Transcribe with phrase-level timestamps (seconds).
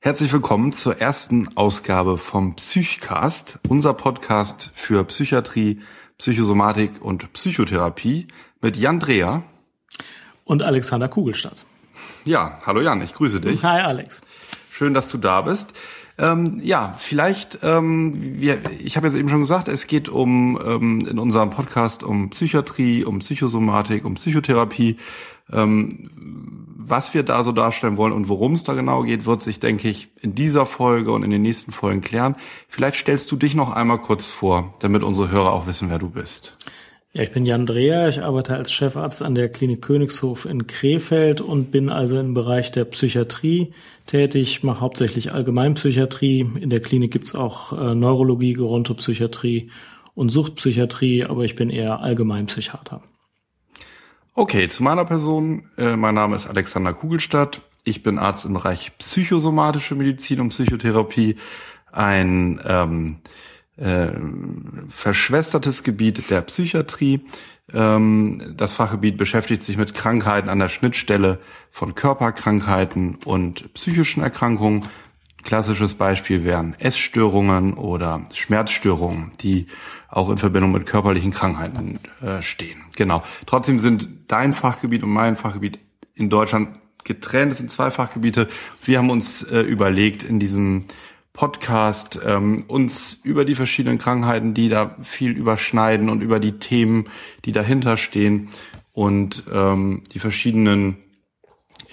[0.00, 5.80] Herzlich willkommen zur ersten Ausgabe vom Psychcast, unser Podcast für Psychiatrie,
[6.18, 8.28] Psychosomatik und Psychotherapie
[8.60, 9.42] mit Jan Dreher
[10.44, 11.64] und Alexander Kugelstadt.
[12.24, 13.64] Ja, hallo Jan, ich grüße dich.
[13.64, 14.20] Hi Alex.
[14.70, 15.72] Schön, dass du da bist.
[16.18, 21.06] Ähm, ja, vielleicht, ähm, wir, ich habe jetzt eben schon gesagt, es geht um ähm,
[21.08, 24.96] in unserem Podcast um Psychiatrie, um Psychosomatik, um Psychotherapie.
[25.50, 26.10] Ähm,
[26.80, 29.88] was wir da so darstellen wollen und worum es da genau geht, wird sich, denke
[29.88, 32.34] ich, in dieser Folge und in den nächsten Folgen klären.
[32.68, 36.08] Vielleicht stellst du dich noch einmal kurz vor, damit unsere Hörer auch wissen, wer du
[36.08, 36.56] bist.
[37.14, 41.40] Ja, ich bin Jan Dreher, ich arbeite als Chefarzt an der Klinik Königshof in Krefeld
[41.40, 43.72] und bin also im Bereich der Psychiatrie
[44.04, 46.40] tätig, mache hauptsächlich Allgemeinpsychiatrie.
[46.60, 49.70] In der Klinik gibt's auch äh, Neurologie, Gerontopsychiatrie
[50.14, 53.00] und Suchtpsychiatrie, aber ich bin eher Allgemeinpsychiater.
[54.34, 55.70] Okay, zu meiner Person.
[55.78, 57.62] Äh, mein Name ist Alexander Kugelstadt.
[57.84, 61.36] Ich bin Arzt im Bereich psychosomatische Medizin und Psychotherapie.
[61.90, 63.16] Ein ähm,
[63.78, 64.10] äh,
[64.88, 67.20] verschwestertes Gebiet der Psychiatrie.
[67.72, 71.38] Ähm, das Fachgebiet beschäftigt sich mit Krankheiten an der Schnittstelle
[71.70, 74.88] von Körperkrankheiten und psychischen Erkrankungen.
[75.44, 79.66] Klassisches Beispiel wären Essstörungen oder Schmerzstörungen, die
[80.08, 82.82] auch in Verbindung mit körperlichen Krankheiten äh, stehen.
[82.96, 83.22] Genau.
[83.46, 85.78] Trotzdem sind dein Fachgebiet und mein Fachgebiet
[86.14, 86.70] in Deutschland
[87.04, 87.52] getrennt.
[87.52, 88.48] Es sind zwei Fachgebiete.
[88.82, 90.82] Wir haben uns äh, überlegt, in diesem
[91.38, 97.04] Podcast ähm, uns über die verschiedenen Krankheiten, die da viel überschneiden und über die Themen,
[97.44, 98.48] die dahinter stehen
[98.90, 100.96] und ähm, die verschiedenen,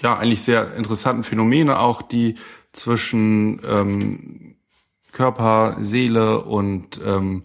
[0.02, 2.34] ja, eigentlich sehr interessanten Phänomene auch, die
[2.72, 4.56] zwischen ähm,
[5.12, 7.44] Körper, Seele und ähm,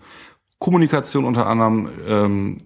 [0.58, 2.58] Kommunikation unter anderem ähm,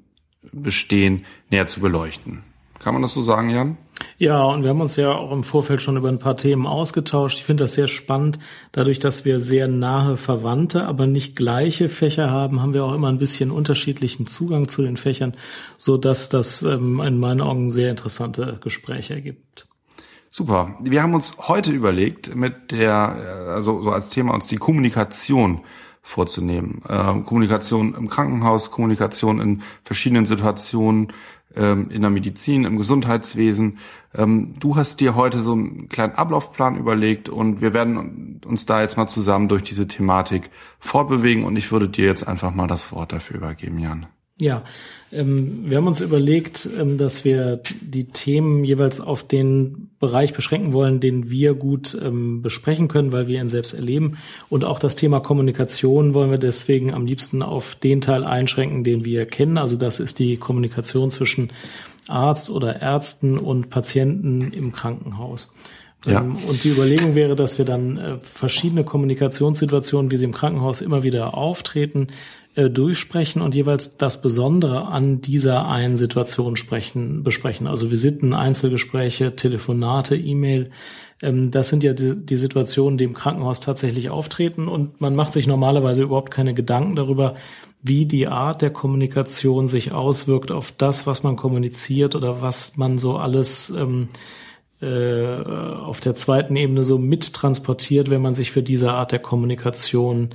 [0.54, 2.42] bestehen, näher zu beleuchten.
[2.80, 3.78] Kann man das so sagen, Jan?
[4.18, 7.40] Ja, und wir haben uns ja auch im Vorfeld schon über ein paar Themen ausgetauscht.
[7.40, 8.40] Ich finde das sehr spannend.
[8.72, 13.10] Dadurch, dass wir sehr nahe Verwandte, aber nicht gleiche Fächer haben, haben wir auch immer
[13.10, 15.34] ein bisschen unterschiedlichen Zugang zu den Fächern,
[15.78, 19.68] so dass das ähm, in meinen Augen sehr interessante Gespräche ergibt.
[20.30, 20.76] Super.
[20.82, 25.62] Wir haben uns heute überlegt, mit der, also so als Thema uns die Kommunikation
[26.06, 26.82] vorzunehmen.
[26.88, 31.12] Äh, Kommunikation im Krankenhaus, Kommunikation in verschiedenen Situationen,
[31.56, 33.80] ähm, in der Medizin, im Gesundheitswesen.
[34.14, 38.82] Ähm, du hast dir heute so einen kleinen Ablaufplan überlegt und wir werden uns da
[38.82, 40.50] jetzt mal zusammen durch diese Thematik
[40.80, 44.08] fortbewegen und ich würde dir jetzt einfach mal das Wort dafür übergeben, Jan.
[44.40, 44.64] Ja,
[45.18, 51.00] wir haben uns überlegt, ähm, dass wir die Themen jeweils auf den Bereich beschränken wollen,
[51.00, 54.18] den wir gut ähm, besprechen können, weil wir ihn selbst erleben.
[54.50, 59.06] Und auch das Thema Kommunikation wollen wir deswegen am liebsten auf den Teil einschränken, den
[59.06, 59.58] wir kennen.
[59.58, 61.52] Also das ist die Kommunikation zwischen
[62.08, 65.54] Arzt oder Ärzten und Patienten im Krankenhaus.
[66.06, 66.22] Ja.
[66.22, 70.82] Ähm, und die Überlegung wäre, dass wir dann äh, verschiedene Kommunikationssituationen, wie sie im Krankenhaus
[70.82, 72.08] immer wieder auftreten,
[72.56, 77.68] äh, durchsprechen und jeweils das Besondere an dieser einen Situation sprechen, besprechen.
[77.68, 80.72] Also Visiten, Einzelgespräche, Telefonate, E-Mail.
[81.22, 85.34] Ähm, das sind ja die, die Situationen, die im Krankenhaus tatsächlich auftreten und man macht
[85.34, 87.36] sich normalerweise überhaupt keine Gedanken darüber,
[87.84, 92.98] wie die Art der Kommunikation sich auswirkt auf das, was man kommuniziert oder was man
[92.98, 94.08] so alles ähm,
[94.82, 100.30] äh, auf der zweiten Ebene so mittransportiert, wenn man sich für diese Art der Kommunikation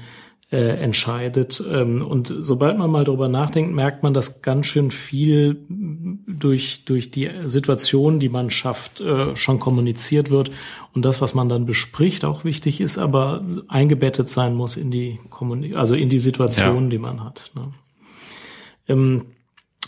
[0.50, 1.62] äh, entscheidet.
[1.70, 7.10] Ähm, und sobald man mal drüber nachdenkt, merkt man, dass ganz schön viel durch, durch
[7.10, 10.50] die Situation, die man schafft, äh, schon kommuniziert wird.
[10.92, 15.20] Und das, was man dann bespricht, auch wichtig ist, aber eingebettet sein muss in die
[15.30, 16.90] Kommunik also in die Situation, ja.
[16.90, 17.52] die man hat.
[17.54, 17.72] Ne?
[18.88, 19.22] Ähm,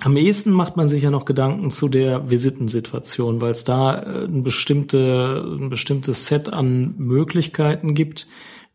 [0.05, 4.25] am ehesten macht man sich ja noch Gedanken zu der Visitensituation, weil es da äh,
[4.25, 8.27] ein, bestimmte, ein bestimmtes Set an Möglichkeiten gibt,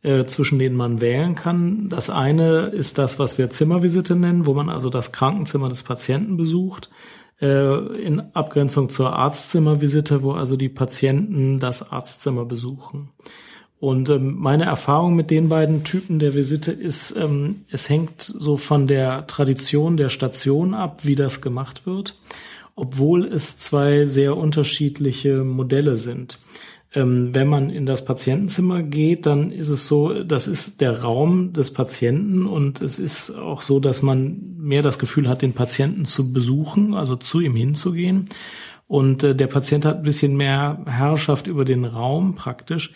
[0.03, 1.90] äh, zwischen denen man wählen kann.
[1.90, 6.38] Das eine ist das, was wir Zimmervisite nennen, wo man also das Krankenzimmer des Patienten
[6.38, 6.90] besucht,
[7.41, 13.09] äh, in Abgrenzung zur Arztzimmervisite, wo also die Patienten das Arztzimmer besuchen.
[13.80, 18.57] Und ähm, meine Erfahrung mit den beiden Typen der Visite ist, ähm, es hängt so
[18.57, 22.18] von der Tradition der Station ab, wie das gemacht wird,
[22.75, 26.39] obwohl es zwei sehr unterschiedliche Modelle sind.
[26.94, 31.51] Ähm, wenn man in das Patientenzimmer geht, dann ist es so, das ist der Raum
[31.54, 36.06] des Patienten und es ist auch so, dass man mehr das Gefühl hat, den Patienten
[36.06, 38.25] zu besuchen, also zu ihm hinzugehen.
[38.88, 42.94] Und äh, der Patient hat ein bisschen mehr Herrschaft über den Raum praktisch.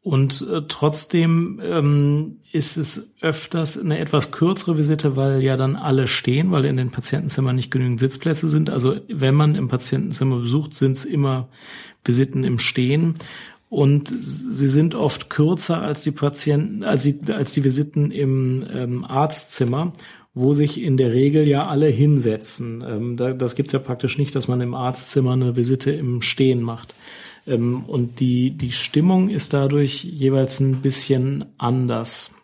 [0.00, 6.08] Und äh, trotzdem ähm, ist es öfters eine etwas kürzere Visite, weil ja dann alle
[6.08, 8.70] stehen, weil in den Patientenzimmern nicht genügend Sitzplätze sind.
[8.70, 11.48] Also wenn man im Patientenzimmer besucht, sind es immer
[12.08, 13.14] Visiten im Stehen.
[13.70, 19.04] und sie sind oft kürzer als die Patienten, als die, als die Visiten im ähm,
[19.04, 19.92] Arztzimmer,
[20.32, 22.82] wo sich in der Regel ja alle hinsetzen.
[22.86, 26.62] Ähm, da, das gibt's ja praktisch nicht, dass man im Arztzimmer eine Visite im Stehen
[26.62, 26.94] macht.
[27.46, 32.34] Ähm, und die, die Stimmung ist dadurch jeweils ein bisschen anders.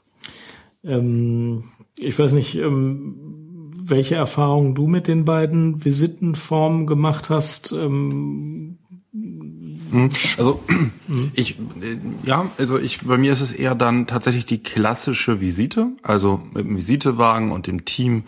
[0.83, 1.65] Ähm,
[1.99, 7.73] ich weiß nicht, ähm, welche Erfahrungen du mit den beiden Visitenformen gemacht hast.
[7.73, 8.79] Ähm, hm,
[10.39, 10.65] also
[11.35, 11.57] ich
[12.25, 16.65] ja, also ich bei mir ist es eher dann tatsächlich die klassische Visite, also mit
[16.65, 18.25] dem Visitewagen und dem Team,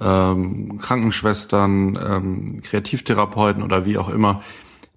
[0.00, 4.42] ähm, Krankenschwestern, ähm, Kreativtherapeuten oder wie auch immer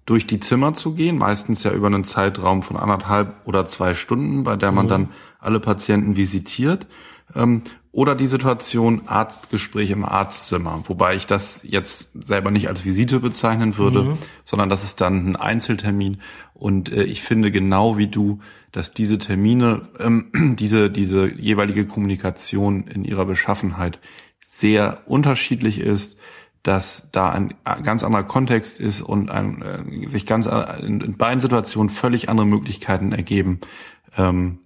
[0.06, 4.44] durch die Zimmer zu gehen, meistens ja über einen Zeitraum von anderthalb oder zwei Stunden,
[4.44, 4.90] bei der man mhm.
[4.90, 5.08] dann
[5.40, 6.86] alle Patienten visitiert.
[7.34, 7.62] Ähm,
[7.94, 13.78] oder die Situation Arztgespräch im Arztzimmer, wobei ich das jetzt selber nicht als Visite bezeichnen
[13.78, 14.18] würde, mhm.
[14.44, 16.20] sondern das ist dann ein Einzeltermin.
[16.54, 18.40] Und äh, ich finde genau wie du,
[18.72, 24.00] dass diese Termine, ähm, diese, diese jeweilige Kommunikation in ihrer Beschaffenheit
[24.44, 26.18] sehr unterschiedlich ist,
[26.64, 27.54] dass da ein
[27.84, 32.28] ganz anderer Kontext ist und ein, äh, sich ganz äh, in, in beiden Situationen völlig
[32.28, 33.60] andere Möglichkeiten ergeben.
[34.16, 34.58] Ähm,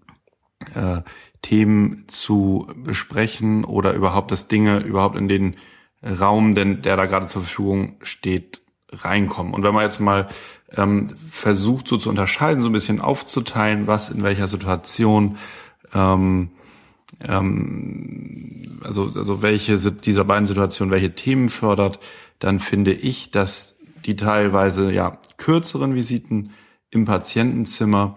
[0.74, 1.02] äh,
[1.42, 5.56] Themen zu besprechen oder überhaupt das Dinge überhaupt in den
[6.02, 8.60] Raum, denn der da gerade zur Verfügung steht,
[8.92, 9.54] reinkommen.
[9.54, 10.28] Und wenn man jetzt mal
[10.72, 15.38] ähm, versucht, so zu unterscheiden, so ein bisschen aufzuteilen, was in welcher Situation,
[15.94, 16.50] ähm,
[17.20, 21.98] ähm, also, also welche dieser beiden Situationen welche Themen fördert,
[22.38, 23.76] dann finde ich, dass
[24.06, 26.50] die teilweise ja kürzeren Visiten
[26.90, 28.16] im Patientenzimmer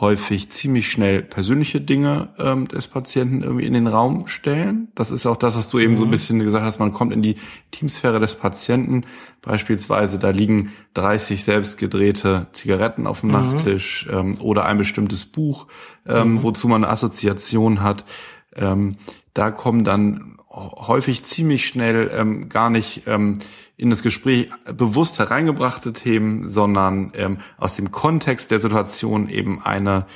[0.00, 4.88] häufig ziemlich schnell persönliche Dinge ähm, des Patienten irgendwie in den Raum stellen.
[4.94, 5.98] Das ist auch das, was du eben mhm.
[5.98, 6.12] so ein mhm.
[6.12, 7.36] bisschen gesagt hast, man kommt in die
[7.72, 9.04] Teamsphäre des Patienten.
[9.42, 13.34] Beispielsweise, da liegen 30 selbst gedrehte Zigaretten auf dem mhm.
[13.34, 15.66] Nachttisch ähm, oder ein bestimmtes Buch,
[16.06, 16.42] ähm, mhm.
[16.42, 18.04] wozu man eine Assoziation hat.
[18.56, 18.96] Ähm,
[19.34, 23.38] da kommen dann häufig ziemlich schnell ähm, gar nicht ähm,
[23.76, 30.06] in das Gespräch bewusst hereingebrachte Themen, sondern ähm, aus dem Kontext der Situation eben eine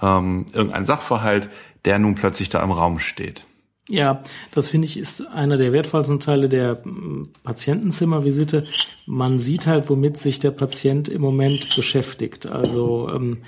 [0.00, 1.50] ähm, irgendein Sachverhalt,
[1.84, 3.44] der nun plötzlich da im Raum steht.
[3.88, 8.64] Ja, das finde ich ist einer der wertvollsten Teile der hm, Patientenzimmervisite.
[9.06, 12.46] Man sieht halt, womit sich der Patient im Moment beschäftigt.
[12.46, 13.38] Also ähm,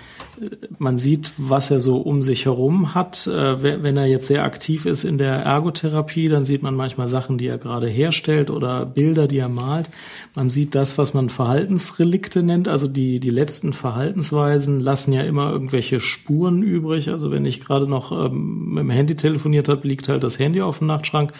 [0.78, 3.28] man sieht, was er so um sich herum hat.
[3.28, 7.38] Äh, wenn er jetzt sehr aktiv ist in der Ergotherapie, dann sieht man manchmal Sachen,
[7.38, 9.88] die er gerade herstellt oder Bilder, die er malt.
[10.34, 12.66] Man sieht das, was man Verhaltensrelikte nennt.
[12.66, 17.10] Also die, die letzten Verhaltensweisen lassen ja immer irgendwelche Spuren übrig.
[17.10, 20.62] Also wenn ich gerade noch ähm, mit dem Handy telefoniert habe, liegt halt das Handy
[20.62, 21.32] auf dem Nachtschrank.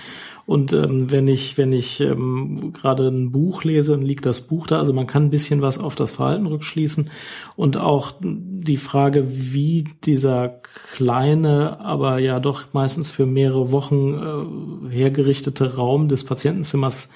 [0.47, 4.67] Und ähm, wenn ich, wenn ich ähm, gerade ein Buch lese, dann liegt das Buch
[4.67, 4.79] da.
[4.79, 7.09] Also man kann ein bisschen was auf das Verhalten rückschließen.
[7.57, 10.61] Und auch die Frage, wie dieser
[10.95, 17.09] kleine, aber ja doch meistens für mehrere Wochen äh, hergerichtete Raum des Patientenzimmers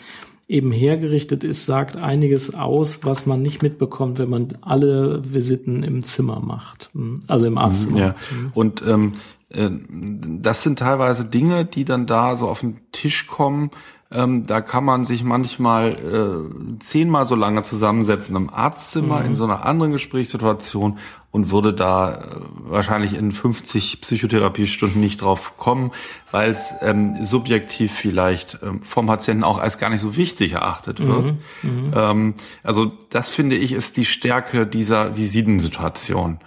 [0.48, 6.04] eben hergerichtet ist, sagt einiges aus, was man nicht mitbekommt, wenn man alle Visiten im
[6.04, 6.88] Zimmer macht,
[7.26, 7.98] also im Arztzimmer.
[7.98, 8.14] Ja.
[8.54, 13.70] Und ähm, äh, das sind teilweise Dinge, die dann da so auf den Tisch kommen.
[14.10, 19.26] Ähm, da kann man sich manchmal äh, zehnmal so lange zusammensetzen im Arztzimmer mhm.
[19.26, 20.98] in so einer anderen Gesprächssituation
[21.30, 25.92] und würde da äh, wahrscheinlich in 50 Psychotherapiestunden nicht drauf kommen,
[26.30, 31.06] weil es ähm, subjektiv vielleicht ähm, vom Patienten auch als gar nicht so wichtig erachtet
[31.06, 31.34] wird.
[31.62, 31.70] Mhm.
[31.70, 31.92] Mhm.
[31.94, 36.38] Ähm, also das finde ich ist die Stärke dieser Visitensituation.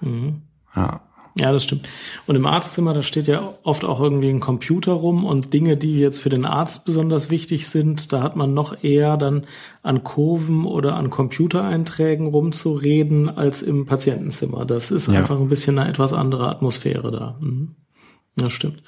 [0.00, 0.40] Mhm.
[0.74, 1.00] Ja.
[1.36, 1.88] Ja, das stimmt.
[2.26, 5.98] Und im Arztzimmer, da steht ja oft auch irgendwie ein Computer rum und Dinge, die
[5.98, 9.46] jetzt für den Arzt besonders wichtig sind, da hat man noch eher dann
[9.82, 14.64] an Kurven oder an Computereinträgen rumzureden als im Patientenzimmer.
[14.64, 15.20] Das ist ja.
[15.20, 17.36] einfach ein bisschen eine etwas andere Atmosphäre da.
[17.40, 17.76] Mhm.
[18.36, 18.82] Das stimmt.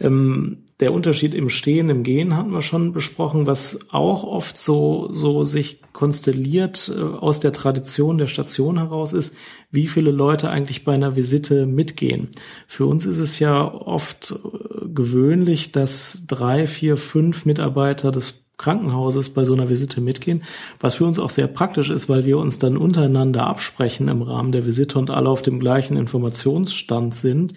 [0.00, 5.08] Ähm, der Unterschied im Stehen, im Gehen hatten wir schon besprochen, was auch oft so,
[5.12, 9.36] so sich konstelliert äh, aus der Tradition der Station heraus ist,
[9.70, 12.28] wie viele Leute eigentlich bei einer Visite mitgehen.
[12.66, 19.30] Für uns ist es ja oft äh, gewöhnlich, dass drei, vier, fünf Mitarbeiter des Krankenhauses
[19.30, 20.44] bei so einer Visite mitgehen,
[20.78, 24.52] was für uns auch sehr praktisch ist, weil wir uns dann untereinander absprechen im Rahmen
[24.52, 27.54] der Visite und alle auf dem gleichen Informationsstand sind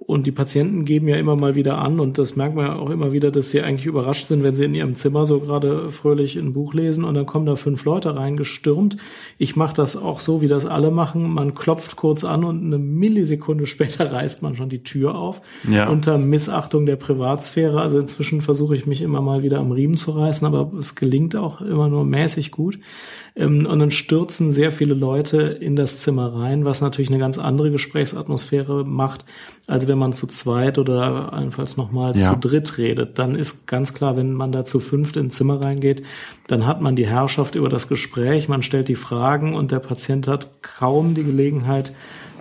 [0.00, 2.88] Und die Patienten geben ja immer mal wieder an, und das merkt man ja auch
[2.88, 6.36] immer wieder, dass sie eigentlich überrascht sind, wenn sie in ihrem Zimmer so gerade fröhlich
[6.36, 8.96] ein Buch lesen und dann kommen da fünf Leute reingestürmt.
[9.38, 11.28] Ich mache das auch so, wie das alle machen.
[11.28, 15.42] Man klopft kurz an und eine Millisekunde später reißt man schon die Tür auf.
[15.68, 15.88] Ja.
[15.88, 17.80] Unter Missachtung der Privatsphäre.
[17.80, 21.34] Also inzwischen versuche ich mich immer mal wieder am Riemen zu reißen, aber es gelingt
[21.34, 22.78] auch immer nur mäßig gut.
[23.38, 27.38] Ähm, und dann stürzen sehr viele Leute in das Zimmer rein, was natürlich eine ganz
[27.38, 29.24] andere Gesprächsatmosphäre macht,
[29.66, 32.32] als wenn man zu zweit oder allenfalls nochmal ja.
[32.32, 33.18] zu dritt redet.
[33.18, 36.02] Dann ist ganz klar, wenn man da zu fünft ins Zimmer reingeht,
[36.48, 40.26] dann hat man die Herrschaft über das Gespräch, man stellt die Fragen und der Patient
[40.26, 41.92] hat kaum die Gelegenheit,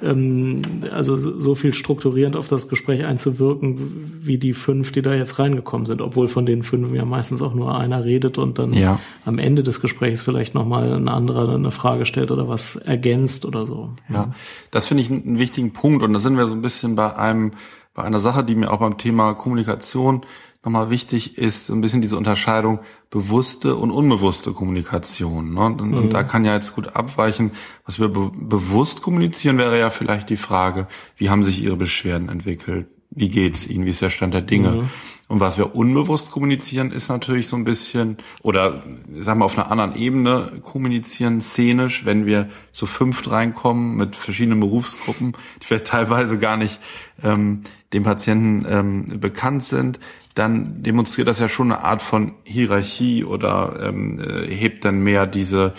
[0.04, 0.62] ähm,
[0.92, 5.86] also so viel strukturierend auf das Gespräch einzuwirken, wie die fünf, die da jetzt reingekommen
[5.86, 9.00] sind, obwohl von den fünf ja meistens auch nur einer redet und dann ja.
[9.26, 13.66] am Ende des Gesprächs vielleicht nochmal ein anderer eine Frage stellt oder was ergänzt oder
[13.66, 13.92] so.
[14.10, 14.34] Ja,
[14.72, 17.52] das finde ich einen wichtigen Punkt und da sind wir so ein bisschen bei einem,
[17.94, 20.22] bei einer Sache, die mir auch beim Thema Kommunikation
[20.68, 25.54] nochmal wichtig ist, so ein bisschen diese Unterscheidung bewusste und unbewusste Kommunikation.
[25.54, 25.62] Ne?
[25.62, 25.94] Und, mhm.
[25.98, 27.52] und, da kann ja jetzt gut abweichen,
[27.86, 32.28] was wir be bewusst kommunizieren, wäre ja vielleicht die Frage, wie haben sich Ihre Beschwerden
[32.28, 32.88] entwickelt?
[33.12, 33.86] Wie geht's Ihnen?
[33.86, 34.72] Wie ist der Stand der Dinge?
[34.72, 34.90] Mhm.
[35.28, 38.84] Und was wir unbewusst kommunizieren, ist natürlich so ein bisschen, oder
[39.18, 44.62] sagen wir auf einer anderen Ebene kommunizieren, szenisch, wenn wir zu fünft reinkommen mit verschiedenen
[44.62, 46.80] Berufsgruppen, die vielleicht teilweise gar nicht
[47.24, 50.00] ähm, dem Patienten ähm, bekannt sind,
[50.34, 55.26] dann demonstriert das ja schon eine Art von Hierarchie oder ähm, äh, hebt dann mehr
[55.26, 55.74] diese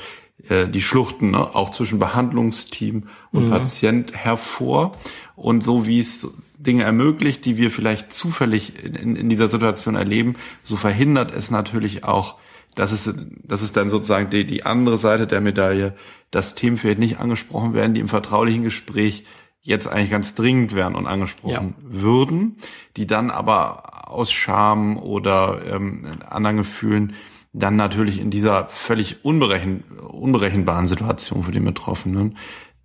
[0.49, 3.50] äh, die Schluchten ne, auch zwischen Behandlungsteam und mhm.
[3.50, 4.93] Patient hervor
[5.38, 6.28] und so wie es
[6.59, 12.02] Dinge ermöglicht, die wir vielleicht zufällig in, in dieser Situation erleben, so verhindert es natürlich
[12.04, 12.37] auch,
[12.75, 13.14] dass es,
[13.45, 15.95] das ist dann sozusagen die, die andere Seite der Medaille,
[16.30, 19.25] dass Themen vielleicht nicht angesprochen werden, die im vertraulichen Gespräch
[19.61, 22.02] jetzt eigentlich ganz dringend wären und angesprochen ja.
[22.02, 22.57] würden,
[22.97, 27.14] die dann aber aus Scham oder ähm, anderen Gefühlen
[27.52, 32.37] dann natürlich in dieser völlig unberechen, unberechenbaren Situation für den Betroffenen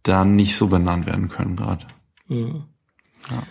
[0.04, 1.86] dann nicht so benannt werden können gerade.
[2.34, 3.44] Ja.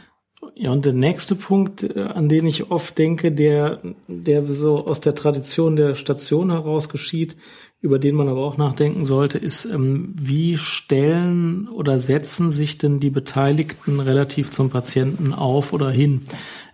[0.55, 5.01] Ja, und der nächste Punkt, äh, an den ich oft denke, der, der so aus
[5.01, 7.37] der Tradition der Station heraus geschieht,
[7.81, 13.01] über den man aber auch nachdenken sollte, ist, ähm, wie stellen oder setzen sich denn
[13.01, 16.23] die Beteiligten relativ zum Patienten auf oder hin?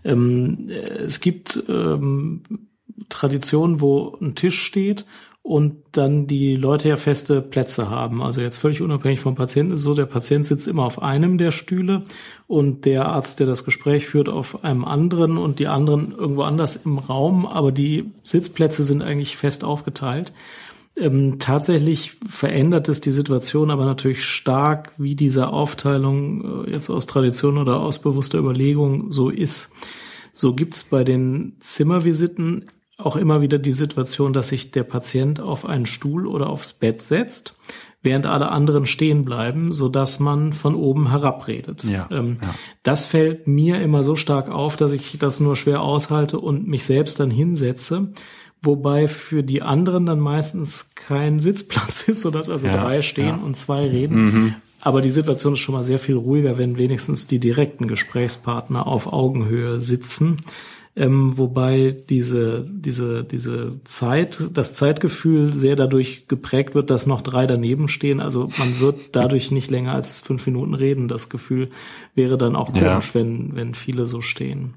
[0.05, 2.43] Ähm, es gibt ähm,
[3.09, 5.07] Traditionen, wo ein Tisch steht
[5.43, 8.23] und dann die Leute ja feste Plätze haben.
[8.23, 11.53] Also jetzt völlig unabhängig vom Patienten ist so, der Patient sitzt immer auf einem der
[11.53, 12.05] Stühle
[12.47, 16.77] und der Arzt, der das Gespräch führt, auf einem anderen und die anderen irgendwo anders
[16.77, 20.33] im Raum, aber die Sitzplätze sind eigentlich fest aufgeteilt.
[20.99, 27.07] Ähm, tatsächlich verändert es die Situation aber natürlich stark, wie diese Aufteilung äh, jetzt aus
[27.07, 29.71] Tradition oder aus bewusster Überlegung so ist.
[30.33, 32.67] So gibt's bei den Zimmervisiten
[32.99, 37.01] auch immer wieder die Situation, dass sich der Patient auf einen Stuhl oder aufs Bett
[37.01, 37.57] setzt,
[38.03, 41.85] während alle anderen stehen bleiben, so dass man von oben herabredet.
[41.85, 42.55] Ja, ähm, ja.
[42.83, 46.85] Das fällt mir immer so stark auf, dass ich das nur schwer aushalte und mich
[46.85, 48.13] selbst dann hinsetze
[48.63, 53.57] wobei für die anderen dann meistens kein Sitzplatz ist, sodass also ja, drei stehen und
[53.57, 54.25] zwei reden.
[54.25, 54.55] Mhm.
[54.81, 59.13] Aber die Situation ist schon mal sehr viel ruhiger, wenn wenigstens die direkten Gesprächspartner auf
[59.13, 60.39] Augenhöhe sitzen
[60.99, 67.47] ähm, wobei diese, diese, diese Zeit, das Zeitgefühl sehr dadurch geprägt wird, dass noch drei
[67.47, 68.21] daneben stehen.
[68.21, 71.07] Also man wird dadurch nicht länger als fünf Minuten reden.
[71.07, 71.71] Das Gefühl
[72.17, 73.15] wäre dann auch komisch, ja.
[73.15, 74.75] wenn, wenn viele so stehen.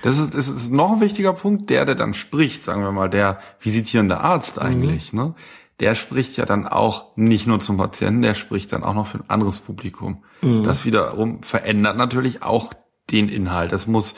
[0.00, 3.10] Das ist, das ist noch ein wichtiger Punkt, der, der dann spricht, sagen wir mal,
[3.10, 4.62] der visitierende Arzt mhm.
[4.62, 5.18] eigentlich, mhm.
[5.20, 5.34] ne?
[5.80, 9.18] der spricht ja dann auch nicht nur zum Patienten, der spricht dann auch noch für
[9.18, 10.24] ein anderes Publikum.
[10.40, 10.64] Mhm.
[10.64, 12.72] Das wiederum verändert natürlich auch
[13.10, 13.72] den Inhalt.
[13.72, 14.14] Es muss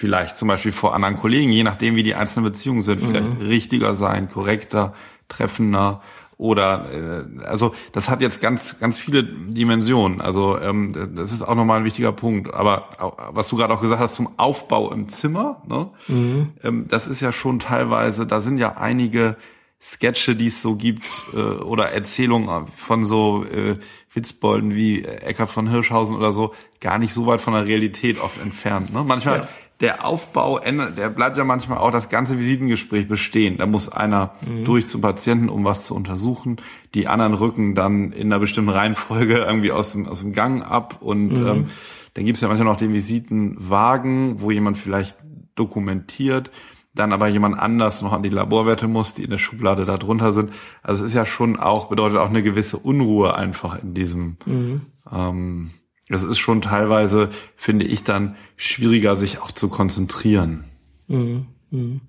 [0.00, 3.46] vielleicht zum Beispiel vor anderen Kollegen, je nachdem wie die einzelnen Beziehungen sind, vielleicht mhm.
[3.46, 4.94] richtiger sein, korrekter,
[5.28, 6.00] treffender
[6.38, 10.22] oder äh, also das hat jetzt ganz ganz viele Dimensionen.
[10.22, 12.54] Also ähm, das ist auch nochmal ein wichtiger Punkt.
[12.54, 12.88] Aber
[13.30, 15.90] was du gerade auch gesagt hast zum Aufbau im Zimmer, ne?
[16.08, 16.48] Mhm.
[16.64, 19.36] Ähm, das ist ja schon teilweise, da sind ja einige
[19.82, 21.04] Sketche, die es so gibt,
[21.34, 23.76] äh, oder Erzählungen von so äh,
[24.14, 28.40] Witzbolden wie Eckhard von Hirschhausen oder so, gar nicht so weit von der Realität oft
[28.40, 28.94] entfernt.
[28.94, 29.04] Ne?
[29.04, 29.48] Manchmal ja
[29.80, 33.56] der Aufbau ändert, der bleibt ja manchmal auch das ganze Visitengespräch bestehen.
[33.56, 34.64] Da muss einer mhm.
[34.64, 36.56] durch zum Patienten, um was zu untersuchen.
[36.94, 40.98] Die anderen rücken dann in einer bestimmten Reihenfolge irgendwie aus dem, aus dem Gang ab.
[41.00, 41.46] Und mhm.
[41.46, 41.66] ähm,
[42.14, 45.16] dann gibt's ja manchmal noch den Visitenwagen, wo jemand vielleicht
[45.54, 46.50] dokumentiert,
[46.94, 50.32] dann aber jemand anders noch an die Laborwerte muss, die in der Schublade da drunter
[50.32, 50.50] sind.
[50.82, 54.80] Also es ist ja schon auch, bedeutet auch eine gewisse Unruhe einfach in diesem, mhm.
[55.10, 55.70] ähm,
[56.10, 60.64] es ist schon teilweise, finde ich, dann schwieriger, sich auch zu konzentrieren.
[61.06, 61.46] Mhm.
[61.70, 62.00] Mhm.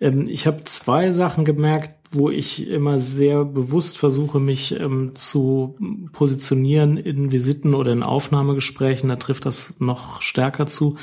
[0.00, 5.76] Ähm, ich habe zwei Sachen gemerkt, wo ich immer sehr bewusst versuche, mich ähm, zu
[6.12, 9.10] positionieren in Visiten oder in Aufnahmegesprächen.
[9.10, 10.96] Da trifft das noch stärker zu.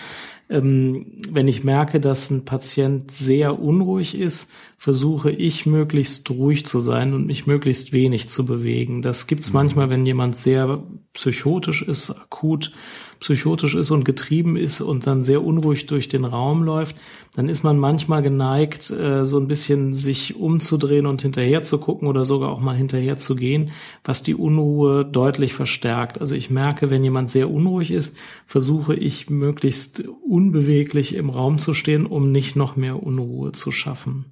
[0.49, 6.79] Ähm, wenn ich merke, dass ein Patient sehr unruhig ist, versuche ich möglichst ruhig zu
[6.79, 9.01] sein und mich möglichst wenig zu bewegen.
[9.01, 9.55] Das gibt's mhm.
[9.55, 12.71] manchmal, wenn jemand sehr psychotisch ist, akut
[13.19, 16.95] psychotisch ist und getrieben ist und dann sehr unruhig durch den Raum läuft,
[17.35, 22.07] dann ist man manchmal geneigt, äh, so ein bisschen sich umzudrehen und hinterher zu gucken
[22.07, 23.71] oder sogar auch mal hinterher zu gehen,
[24.03, 26.19] was die Unruhe deutlich verstärkt.
[26.19, 31.73] Also ich merke, wenn jemand sehr unruhig ist, versuche ich möglichst unbeweglich im Raum zu
[31.73, 34.25] stehen, um nicht noch mehr Unruhe zu schaffen.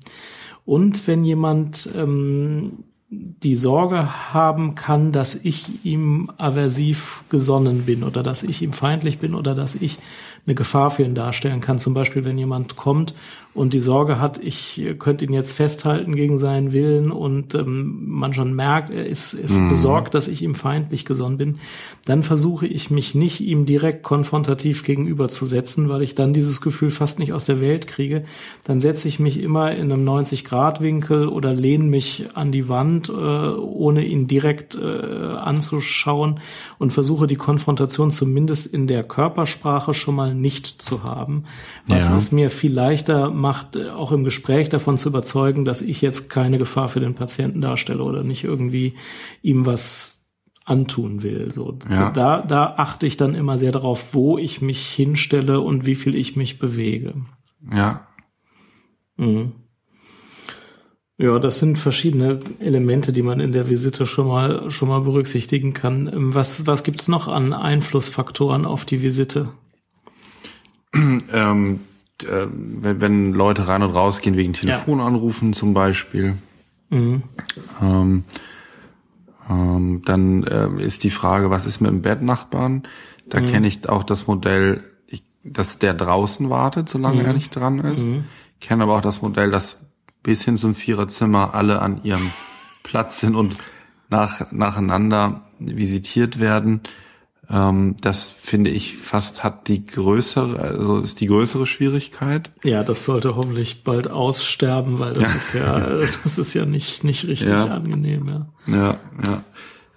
[0.65, 8.23] Und wenn jemand ähm, die Sorge haben kann, dass ich ihm aversiv gesonnen bin oder
[8.23, 9.99] dass ich ihm feindlich bin oder dass ich
[10.45, 11.79] eine Gefahr für ihn darstellen kann.
[11.79, 13.15] Zum Beispiel, wenn jemand kommt
[13.55, 18.33] und die Sorge hat, ich könnte ihn jetzt festhalten gegen seinen Willen und ähm, man
[18.33, 19.69] schon merkt, er ist, ist mhm.
[19.69, 21.59] besorgt, dass ich ihm feindlich gesonnen bin,
[22.03, 27.17] dann versuche ich mich nicht ihm direkt konfrontativ gegenüberzusetzen, weil ich dann dieses Gefühl fast
[27.17, 28.25] nicht aus der Welt kriege.
[28.65, 33.11] Dann setze ich mich immer in einem 90-Grad-Winkel oder lehne mich an die Wand, äh,
[33.11, 36.41] ohne ihn direkt äh, anzuschauen
[36.77, 41.45] und versuche die Konfrontation zumindest in der Körpersprache schon mal nicht zu haben,
[41.87, 42.17] was ja.
[42.17, 46.57] es mir viel leichter macht, auch im Gespräch davon zu überzeugen, dass ich jetzt keine
[46.57, 48.93] Gefahr für den Patienten darstelle oder nicht irgendwie
[49.41, 50.15] ihm was
[50.65, 51.51] antun will.
[51.51, 52.11] So, ja.
[52.11, 56.15] da, da achte ich dann immer sehr darauf, wo ich mich hinstelle und wie viel
[56.15, 57.13] ich mich bewege.
[57.71, 58.07] Ja.
[59.17, 59.53] Mhm.
[61.17, 65.73] Ja, das sind verschiedene Elemente, die man in der Visite schon mal schon mal berücksichtigen
[65.73, 66.09] kann.
[66.13, 69.47] Was was gibt's noch an Einflussfaktoren auf die Visite?
[71.33, 71.79] ähm,
[72.23, 75.53] äh, wenn, wenn Leute rein und raus gehen wegen Telefonanrufen ja.
[75.53, 76.35] zum Beispiel,
[76.89, 77.23] mhm.
[77.81, 78.23] ähm,
[79.49, 82.83] ähm, dann äh, ist die Frage, was ist mit dem Bettnachbarn?
[83.27, 83.47] Da mhm.
[83.47, 87.27] kenne ich auch das Modell, ich, dass der draußen wartet, solange mhm.
[87.27, 88.05] er nicht dran ist.
[88.05, 88.25] Mhm.
[88.61, 89.77] Kenne aber auch das Modell, dass
[90.23, 92.31] bis hin zum Viererzimmer alle an ihrem
[92.83, 93.57] Platz sind und
[94.09, 96.81] nach, nacheinander visitiert werden.
[97.49, 102.49] Ähm, das finde ich fast hat die größere, also ist die größere Schwierigkeit.
[102.63, 105.79] Ja, das sollte hoffentlich bald aussterben, weil das ist ja,
[106.23, 107.65] das ist ja nicht, nicht richtig ja.
[107.65, 108.47] angenehm, ja.
[108.67, 109.43] Ja, ja.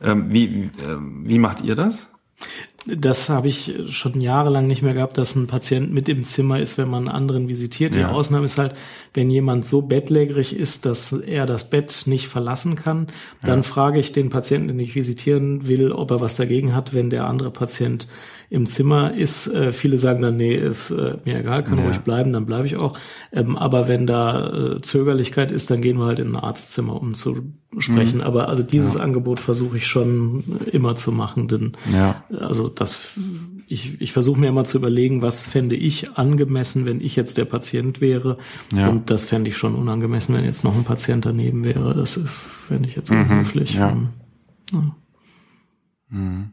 [0.01, 2.09] Ähm, wie, wie, äh, wie macht ihr das?
[2.87, 6.79] Das habe ich schon jahrelang nicht mehr gehabt, dass ein Patient mit im Zimmer ist,
[6.79, 7.95] wenn man einen anderen visitiert.
[7.95, 8.11] Die ja.
[8.11, 8.75] Ausnahme ist halt,
[9.15, 13.09] wenn jemand so bettlägerig ist, dass er das Bett nicht verlassen kann,
[13.43, 13.63] dann ja.
[13.63, 17.27] frage ich den Patienten, den ich visitieren will, ob er was dagegen hat, wenn der
[17.27, 18.09] andere Patient
[18.51, 19.47] im Zimmer ist.
[19.47, 21.85] Äh, viele sagen dann, nee, ist äh, mir egal, kann ja.
[21.85, 22.99] ruhig bleiben, dann bleibe ich auch.
[23.33, 27.15] Ähm, aber wenn da äh, Zögerlichkeit ist, dann gehen wir halt in ein Arztzimmer, um
[27.15, 28.19] zu sprechen.
[28.19, 28.25] Mhm.
[28.25, 29.01] Aber also dieses ja.
[29.01, 32.23] Angebot versuche ich schon immer zu machen, denn ja.
[32.31, 33.11] also das
[33.69, 37.45] ich, ich versuche mir immer zu überlegen, was fände ich angemessen, wenn ich jetzt der
[37.45, 38.39] Patient wäre.
[38.73, 38.89] Ja.
[38.89, 41.95] Und das fände ich schon unangemessen, wenn jetzt noch ein Patient daneben wäre.
[41.95, 42.21] Das
[42.67, 43.23] fände ich jetzt mhm.
[43.23, 43.75] unhöflich.
[43.75, 43.97] Ja.
[44.73, 44.97] ja.
[46.09, 46.51] Mhm.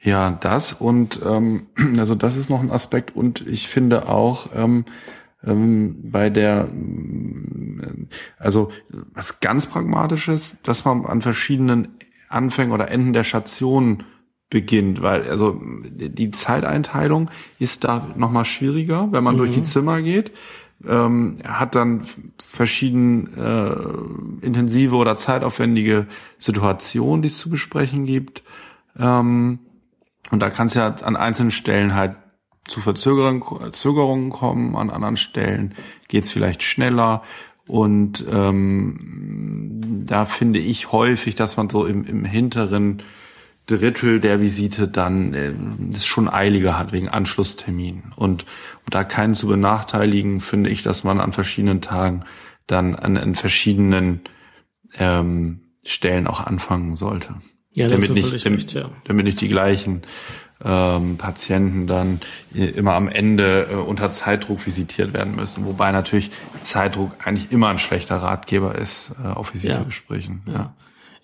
[0.00, 1.66] Ja, das und ähm,
[1.98, 4.84] also das ist noch ein Aspekt und ich finde auch ähm,
[5.42, 6.68] ähm, bei der
[8.38, 8.70] also
[9.12, 11.88] was ganz pragmatisches, dass man an verschiedenen
[12.28, 14.04] Anfängen oder Enden der Station
[14.50, 19.38] beginnt, weil also die Zeiteinteilung ist da noch mal schwieriger, wenn man mhm.
[19.38, 20.32] durch die Zimmer geht.
[20.86, 22.02] Ähm, hat dann
[22.38, 26.06] verschieden äh, intensive oder zeitaufwendige
[26.38, 28.42] Situationen, die es zu besprechen gibt.
[28.98, 29.60] Ähm,
[30.30, 32.16] und da kann es ja an einzelnen Stellen halt
[32.68, 35.74] zu Verzögerungen kommen, an anderen Stellen
[36.08, 37.22] geht es vielleicht schneller.
[37.66, 43.02] Und ähm, da finde ich häufig, dass man so im, im hinteren
[43.66, 45.52] Drittel der Visite dann äh,
[45.92, 48.04] es schon eiliger hat wegen Anschlusstermin.
[48.16, 52.24] Und um da keinen zu benachteiligen, finde ich, dass man an verschiedenen Tagen
[52.66, 54.20] dann an, an verschiedenen
[54.98, 57.34] ähm, Stellen auch anfangen sollte.
[57.72, 58.88] Ja, damit nicht, damit, ja.
[59.04, 60.02] damit nicht die gleichen
[60.64, 62.20] ähm, Patienten dann
[62.54, 65.66] immer am Ende äh, unter Zeitdruck visitiert werden müssen.
[65.66, 66.30] Wobei natürlich
[66.62, 70.42] Zeitdruck eigentlich immer ein schlechter Ratgeber ist äh, auf Visitegesprächen.
[70.46, 70.52] Ja.
[70.52, 70.74] ja.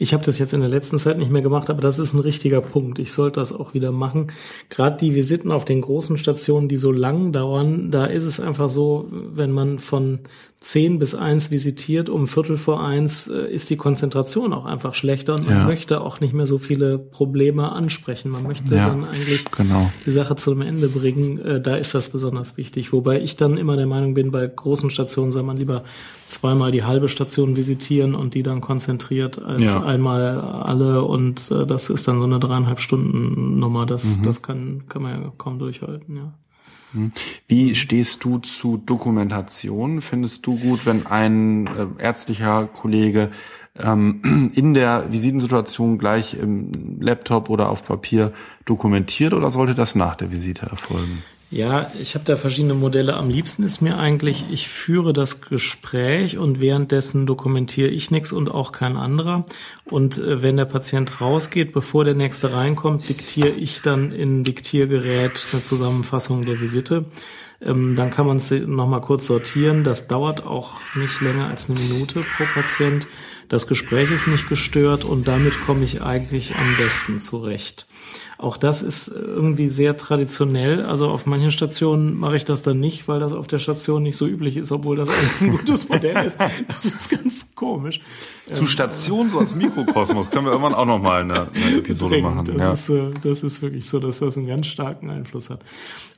[0.02, 2.18] Ich habe das jetzt in der letzten Zeit nicht mehr gemacht, aber das ist ein
[2.18, 2.98] richtiger Punkt.
[2.98, 4.32] Ich sollte das auch wieder machen.
[4.68, 8.68] Gerade die Visiten auf den großen Stationen, die so lang dauern, da ist es einfach
[8.68, 10.18] so, wenn man von
[10.62, 15.34] zehn bis eins visitiert, um Viertel vor eins äh, ist die Konzentration auch einfach schlechter
[15.34, 15.64] und man Ja.
[15.66, 18.30] möchte auch nicht mehr so viele Probleme ansprechen.
[18.30, 19.90] Man möchte Ja, dann eigentlich genau.
[20.06, 21.38] die Sache zum Ende bringen.
[21.40, 22.92] Äh, da ist das besonders wichtig.
[22.92, 25.82] Wobei ich dann immer der Meinung bin, bei großen Stationen soll man lieber
[26.28, 29.82] zweimal die halbe Station visitieren und die dann konzentriert als Ja.
[29.82, 33.84] einmal alle und äh, das ist dann so eine dreieinhalb Stunden Nummer.
[33.84, 34.22] Das, Mhm.
[34.22, 36.34] das kann, kann man ja kaum durchhalten, ja.
[37.48, 40.02] Wie stehst du zu Dokumentation?
[40.02, 43.30] Findest du gut, wenn ein äh, ärztlicher Kollege
[43.78, 48.32] ähm, in der Visitensituation gleich im Laptop oder auf Papier
[48.64, 51.22] dokumentiert oder sollte das nach der Visite erfolgen?
[51.52, 53.14] Ja, ich habe da verschiedene Modelle.
[53.14, 58.50] Am liebsten ist mir eigentlich, ich führe das Gespräch und währenddessen dokumentiere ich nichts und
[58.50, 59.44] auch kein anderer.
[59.90, 65.46] Und äh, wenn der Patient rausgeht, bevor der nächste reinkommt, diktiere ich dann in Diktiergerät
[65.52, 67.04] eine Zusammenfassung der Visite.
[67.60, 69.84] Ähm, dann kann man es nochmal kurz sortieren.
[69.84, 73.06] Das dauert auch nicht länger als eine Minute pro Patient.
[73.50, 77.86] Das Gespräch ist nicht gestört und damit komme ich eigentlich am besten zurecht.
[78.42, 80.82] Auch das ist irgendwie sehr traditionell.
[80.82, 84.16] Also auf manchen Stationen mache ich das dann nicht, weil das auf der Station nicht
[84.16, 86.38] so üblich ist, obwohl das eigentlich ein gutes Modell ist.
[86.66, 88.00] Das ist ganz komisch.
[88.52, 92.34] Zu Station, so als Mikrokosmos, können wir irgendwann auch nochmal eine, eine Episode Dringend.
[92.34, 92.56] machen.
[92.56, 92.72] Das, Ja.
[92.72, 95.60] ist, äh, das ist wirklich so, dass das einen ganz starken Einfluss hat.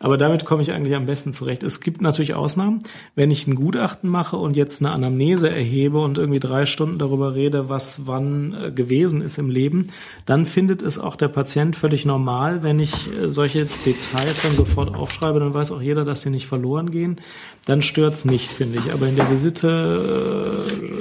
[0.00, 1.62] Aber damit komme ich eigentlich am besten zurecht.
[1.62, 2.80] Es gibt natürlich Ausnahmen.
[3.14, 7.34] Wenn ich ein Gutachten mache und jetzt eine Anamnese erhebe und irgendwie drei Stunden darüber
[7.34, 9.88] rede, was wann äh, gewesen ist im Leben,
[10.24, 14.94] dann findet es auch der Patient völlig normal, wenn ich äh, solche Details dann sofort
[14.94, 17.20] aufschreibe, dann weiß auch jeder, dass sie nicht verloren gehen.
[17.66, 18.92] Dann stört's nicht, finde ich.
[18.92, 20.44] Aber in der Visite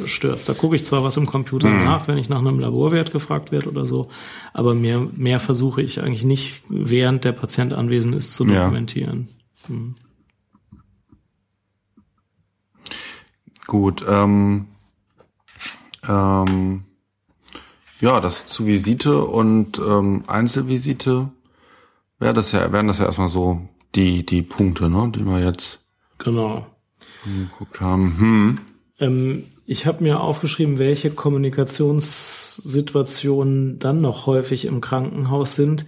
[0.05, 0.45] äh, stört's.
[0.45, 3.69] Da gucke ich zwar was im Computer nach, wenn ich nach einem Laborwert gefragt werde
[3.69, 4.09] oder so,
[4.53, 8.63] aber mehr, mehr versuche ich eigentlich nicht, während der Patient anwesend ist, zu Ja.
[8.65, 9.27] dokumentieren.
[13.67, 14.67] Gut, ähm,
[16.07, 16.83] ähm,
[18.03, 21.29] ja, das zu Visite und ähm, Einzelvisite
[22.19, 23.61] wäre das ja, wären das ja erstmal so
[23.95, 25.79] die, die Punkte, ne, die wir jetzt
[26.17, 26.67] Genau.
[27.25, 28.19] geguckt haben.
[28.19, 28.59] Hm.
[28.99, 35.85] Ähm, ich habe mir aufgeschrieben, welche Kommunikationssituationen dann noch häufig im Krankenhaus sind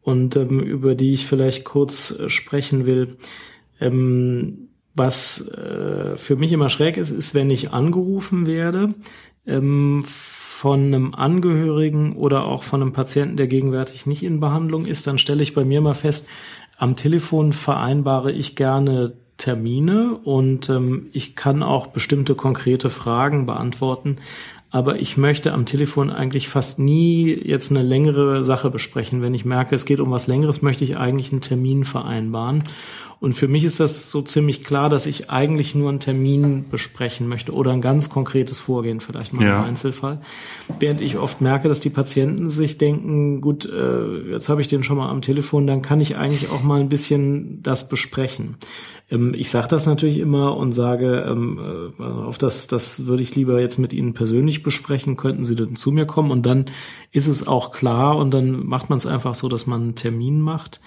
[0.00, 3.18] und ähm, über die ich vielleicht kurz äh, sprechen will.
[3.80, 8.94] Ähm, was äh, für mich immer schräg ist, ist, wenn ich angerufen werde
[9.46, 10.04] ähm,
[10.62, 15.18] von einem Angehörigen oder auch von einem Patienten, der gegenwärtig nicht in Behandlung ist, dann
[15.18, 16.28] stelle ich bei mir mal fest,
[16.78, 24.18] am Telefon vereinbare ich gerne Termine und ähm, ich kann auch bestimmte konkrete Fragen beantworten.
[24.70, 29.20] Aber ich möchte am Telefon eigentlich fast nie jetzt eine längere Sache besprechen.
[29.20, 32.64] Wenn ich merke, es geht um was Längeres, möchte ich eigentlich einen Termin vereinbaren.
[33.22, 37.28] Und für mich ist das so ziemlich klar, dass ich eigentlich nur einen Termin besprechen
[37.28, 39.60] möchte oder ein ganz konkretes Vorgehen, vielleicht mal Ja.
[39.60, 40.20] im Einzelfall.
[40.80, 44.82] Während ich oft merke, dass die Patienten sich denken, gut, äh, jetzt habe ich den
[44.82, 48.56] schon mal am Telefon, dann kann ich eigentlich auch mal ein bisschen das besprechen.
[49.08, 51.60] Ähm, ich sage das natürlich immer und sage, ähm,
[52.00, 55.54] äh, also auf das, das würde ich lieber jetzt mit Ihnen persönlich besprechen, könnten Sie
[55.54, 56.32] denn zu mir kommen?
[56.32, 56.64] Und dann
[57.12, 60.40] ist es auch klar und dann macht man es einfach so, dass man einen Termin
[60.40, 60.80] macht.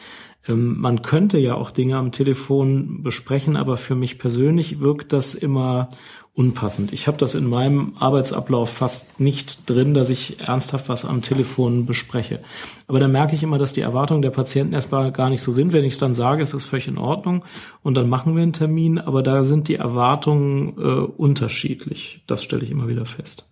[0.47, 5.35] Ähm, man könnte ja auch Dinge am Telefon besprechen, aber für mich persönlich wirkt das
[5.35, 5.89] immer
[6.35, 6.91] unpassend.
[6.91, 11.85] Ich habe das in meinem Arbeitsablauf fast nicht drin, dass ich ernsthaft was am Telefon
[11.85, 12.41] bespreche.
[12.87, 15.71] Aber da merke ich immer, dass die Erwartungen der Patienten erstmal gar nicht so sind.
[15.71, 17.45] Wenn ich es dann sage, ist es völlig in Ordnung
[17.83, 22.21] und dann machen wir einen Termin, aber da sind die Erwartungen äh, unterschiedlich.
[22.27, 23.49] Das stelle ich immer wieder fest.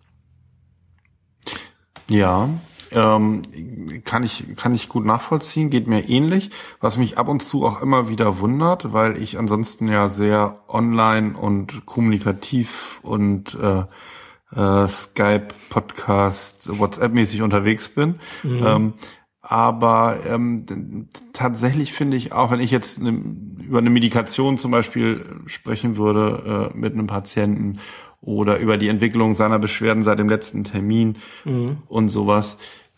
[2.10, 2.50] Ja,
[2.94, 3.42] ähm,
[4.04, 7.82] kann ich kann ich gut nachvollziehen, geht mir ähnlich, was mich ab und zu auch
[7.82, 13.84] immer wieder wundert, weil ich ansonsten ja sehr online und kommunikativ und äh,
[14.54, 18.16] äh, Skype, Podcast, WhatsApp-mäßig unterwegs bin.
[18.44, 18.92] Ähm,
[19.40, 23.10] aber ähm, tatsächlich finde ich auch, wenn ich jetzt ne,
[23.62, 27.78] über eine Medikation zum Beispiel sprechen würde äh, mit einem Patienten
[28.22, 31.18] oder über die Entwicklung seiner Beschwerden seit dem letzten Termin
[31.88, 32.56] und sowas,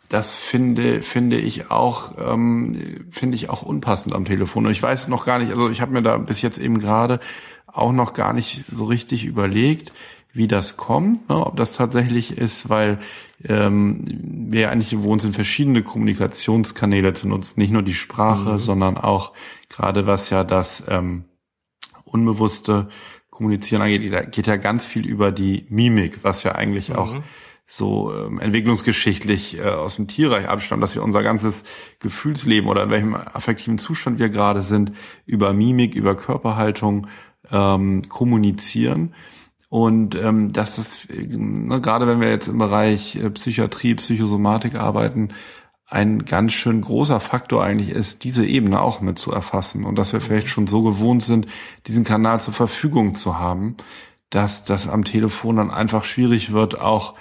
[0.09, 4.66] das finde finde ich auch ähm, finde ich auch unpassend am Telefon.
[4.66, 7.21] Und ich weiß noch gar nicht, also ich habe mir da bis jetzt eben gerade
[7.66, 9.92] auch noch gar nicht so richtig überlegt,
[10.33, 11.47] wie das kommt, ne?
[11.47, 12.99] ob das tatsächlich ist, weil
[13.45, 14.05] ähm,
[14.51, 19.33] wir ja eigentlich gewohnt sind, verschiedene Kommunikationskanäle zu nutzen, nicht nur die Sprache, sondern auch
[19.69, 21.25] gerade was ja das ähm,
[22.05, 22.88] unbewusste
[23.31, 27.14] Kommunizieren angeht, da geht ja ganz viel über die Mimik, was ja eigentlich auch
[27.66, 31.64] so ähm, entwicklungsgeschichtlich äh, aus dem Tierreich abstammt, dass wir unser ganzes
[31.98, 34.92] Gefühlsleben oder in welchem affektiven Zustand wir gerade sind,
[35.24, 37.09] über Mimik, über Körperhaltung
[37.50, 39.14] ähm, kommunizieren.
[39.68, 45.31] Und ähm, das ist, ne, gerade wenn wir jetzt im Bereich äh, Psychiatrie, Psychosomatik arbeiten,
[45.88, 50.12] ein ganz schön großer Faktor eigentlich ist, diese Ebene auch mit zu erfassen und dass
[50.12, 51.46] wir vielleicht schon so gewohnt sind,
[51.87, 53.76] diesen Kanal zur Verfügung zu haben,
[54.31, 57.14] dass das am Telefon dann einfach schwierig wird, auch,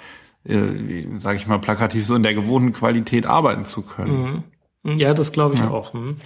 [0.48, 4.44] äh, sage ich mal, plakativ so in der gewohnten Qualität arbeiten zu können.
[4.82, 4.98] Mhm.
[4.98, 5.70] Ja, das glaube ich ja.
[5.70, 5.92] auch.
[5.92, 6.16] Hm.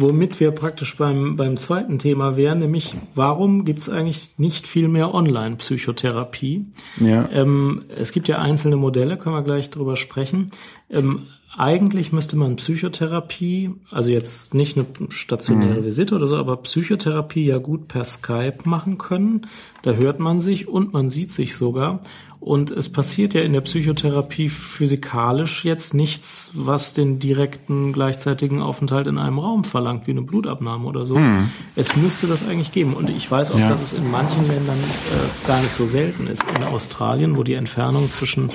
[0.00, 4.86] Womit wir praktisch beim, beim zweiten Thema wären, nämlich warum gibt es eigentlich nicht viel
[4.86, 6.66] mehr Online-Psychotherapie?
[7.00, 7.28] Ja.
[7.32, 10.52] Ähm, es gibt ja einzelne Modelle, können wir gleich drüber sprechen.
[10.88, 11.22] Ähm,
[11.56, 15.84] eigentlich müsste man Psychotherapie, also jetzt nicht eine stationäre mhm.
[15.84, 19.48] Visite oder so, aber Psychotherapie ja gut per Skype machen können.
[19.82, 22.00] Da hört man sich und man sieht sich sogar.
[22.40, 29.08] Und es passiert ja in der Psychotherapie physikalisch jetzt nichts, was den direkten gleichzeitigen Aufenthalt
[29.08, 31.16] in einem Raum verlangt, wie eine Blutabnahme oder so.
[31.16, 31.50] Hm.
[31.74, 32.94] Es müsste das eigentlich geben.
[32.94, 33.68] Und ich weiß auch, ja.
[33.68, 36.44] dass es in manchen Ländern äh, gar nicht so selten ist.
[36.56, 38.50] In Australien, wo die Entfernungen zwischen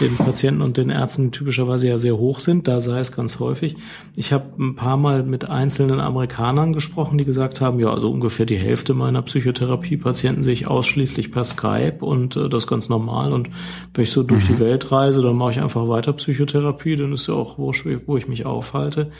[0.00, 3.76] den Patienten und den Ärzten typischerweise ja sehr hoch sind, da sei es ganz häufig.
[4.16, 8.46] Ich habe ein paar Mal mit einzelnen Amerikanern gesprochen, die gesagt haben, ja, also ungefähr
[8.46, 13.32] die Hälfte meiner Psychotherapiepatienten sehe ich ausschließlich per Skype und äh, das ganz normal normal.
[13.32, 13.50] Und
[13.94, 14.54] wenn ich so durch mhm.
[14.54, 18.16] die Welt reise, dann mache ich einfach weiter Psychotherapie, dann ist ja auch wurscht, wo
[18.16, 19.10] ich mich aufhalte.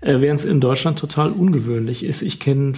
[0.00, 2.22] Äh, Während es in Deutschland total ungewöhnlich ist.
[2.22, 2.74] Ich kenne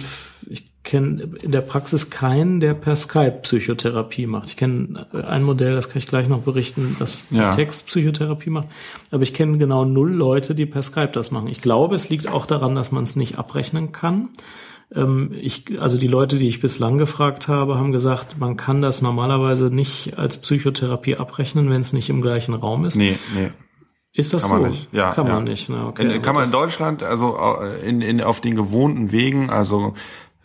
[0.49, 4.49] ich kenne in der Praxis keinen, der per Skype Psychotherapie macht.
[4.49, 7.51] Ich kenne ein Modell, das kann ich gleich noch berichten, das ja.
[7.51, 8.67] Textpsychotherapie macht.
[9.09, 11.47] Aber ich kenne genau null Leute, die per Skype das machen.
[11.47, 14.27] Ich glaube, es liegt auch daran, dass man es nicht abrechnen kann.
[14.95, 19.01] Ähm, ich, also die Leute, die ich bislang gefragt habe, haben gesagt, man kann das
[19.01, 22.95] normalerweise nicht als Psychotherapie abrechnen, wenn es nicht im gleichen Raum ist.
[22.95, 23.49] Nee, nee.
[24.15, 24.61] Ist das kann so?
[24.61, 24.93] Man nicht.
[24.93, 25.33] Ja, kann ja.
[25.33, 25.69] man nicht.
[25.69, 25.87] Ne?
[25.87, 29.95] Okay, in, kann man in Deutschland, also äh, in, in, auf den gewohnten Wegen, also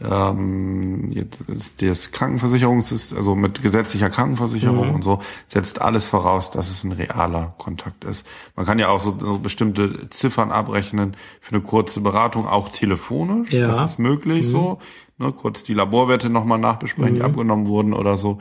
[0.00, 4.94] ähm, jetzt ist das Krankenversicherungs also mit gesetzlicher Krankenversicherung mhm.
[4.96, 8.24] und so setzt alles voraus, dass es ein realer Kontakt ist.
[8.54, 13.52] Man kann ja auch so, so bestimmte Ziffern abrechnen für eine kurze Beratung, auch telefonisch.
[13.52, 13.66] Ja.
[13.66, 14.50] Das ist möglich mhm.
[14.50, 14.78] so.
[15.20, 17.16] Ne, kurz die Laborwerte nochmal nachbesprechen, mhm.
[17.16, 18.38] die abgenommen wurden oder so.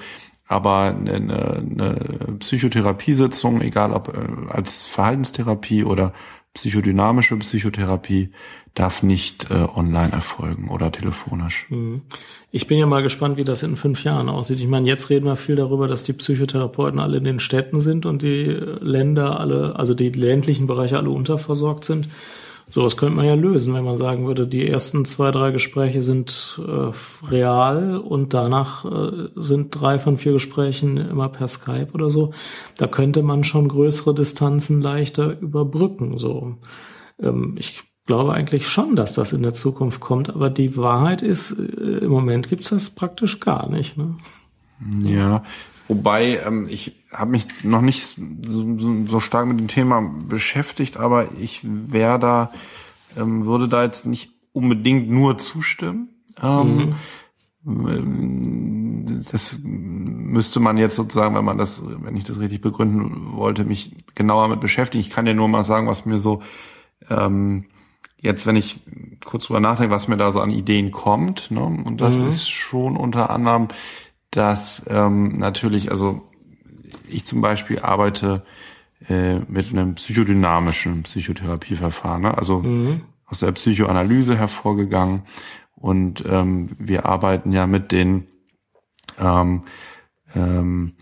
[0.48, 6.14] Aber eine, eine Psychotherapiesitzung, egal ob äh, als Verhaltenstherapie oder
[6.54, 8.32] psychodynamische Psychotherapie,
[8.74, 11.66] darf nicht äh, online erfolgen oder telefonisch.
[11.70, 12.04] Mhm.
[12.52, 14.60] Ich bin ja mal gespannt, wie das in fünf Jahren aussieht.
[14.60, 18.06] Ich meine, jetzt reden wir viel darüber, dass die Psychotherapeuten alle in den Städten sind
[18.06, 22.08] und die Länder alle, also die ländlichen Bereiche alle unterversorgt sind.
[22.70, 26.60] Sowas könnte man ja lösen, wenn man sagen würde, die ersten zwei, drei Gespräche sind
[26.66, 26.92] äh,
[27.30, 32.34] real und danach äh, sind drei von vier Gesprächen immer per Skype oder so.
[32.78, 36.18] Da könnte man schon größere Distanzen leichter überbrücken.
[36.18, 36.58] So,
[37.22, 41.52] ähm, ich glaube eigentlich schon, dass das in der Zukunft kommt, aber die Wahrheit ist,
[41.52, 43.98] äh, im Moment gibt's das praktisch gar nicht.
[43.98, 44.16] Ne?
[45.04, 45.44] Ja,
[45.88, 50.98] wobei ähm, ich habe mich noch nicht so, so, so, stark mit dem Thema beschäftigt,
[50.98, 52.52] aber ich wäre da,
[53.18, 56.10] ähm, würde da jetzt nicht unbedingt nur zustimmen.
[56.42, 56.94] Ähm,
[57.64, 59.06] mhm.
[59.30, 63.96] Das müsste man jetzt sozusagen, wenn man das, wenn ich das richtig begründen wollte, mich
[64.16, 65.02] genauer mit beschäftigen.
[65.02, 66.42] Ich kann dir nur mal sagen, was mir so
[67.10, 67.66] ähm,
[68.22, 68.80] jetzt, wenn ich
[69.26, 71.64] kurz drüber nachdenke, was mir da so an Ideen kommt, ne?
[71.64, 72.28] und das mhm.
[72.28, 73.68] ist schon unter anderem,
[74.38, 76.22] dass ähm, natürlich, also
[77.10, 78.44] ich zum Beispiel arbeite
[79.10, 82.38] äh, mit einem psychodynamischen Psychotherapieverfahren, ne?
[82.38, 83.02] also mhm.
[83.26, 85.24] aus der Psychoanalyse hervorgegangen
[85.74, 88.28] und ähm, wir arbeiten ja mit den
[89.18, 89.64] ähm,
[90.36, 90.94] ähm,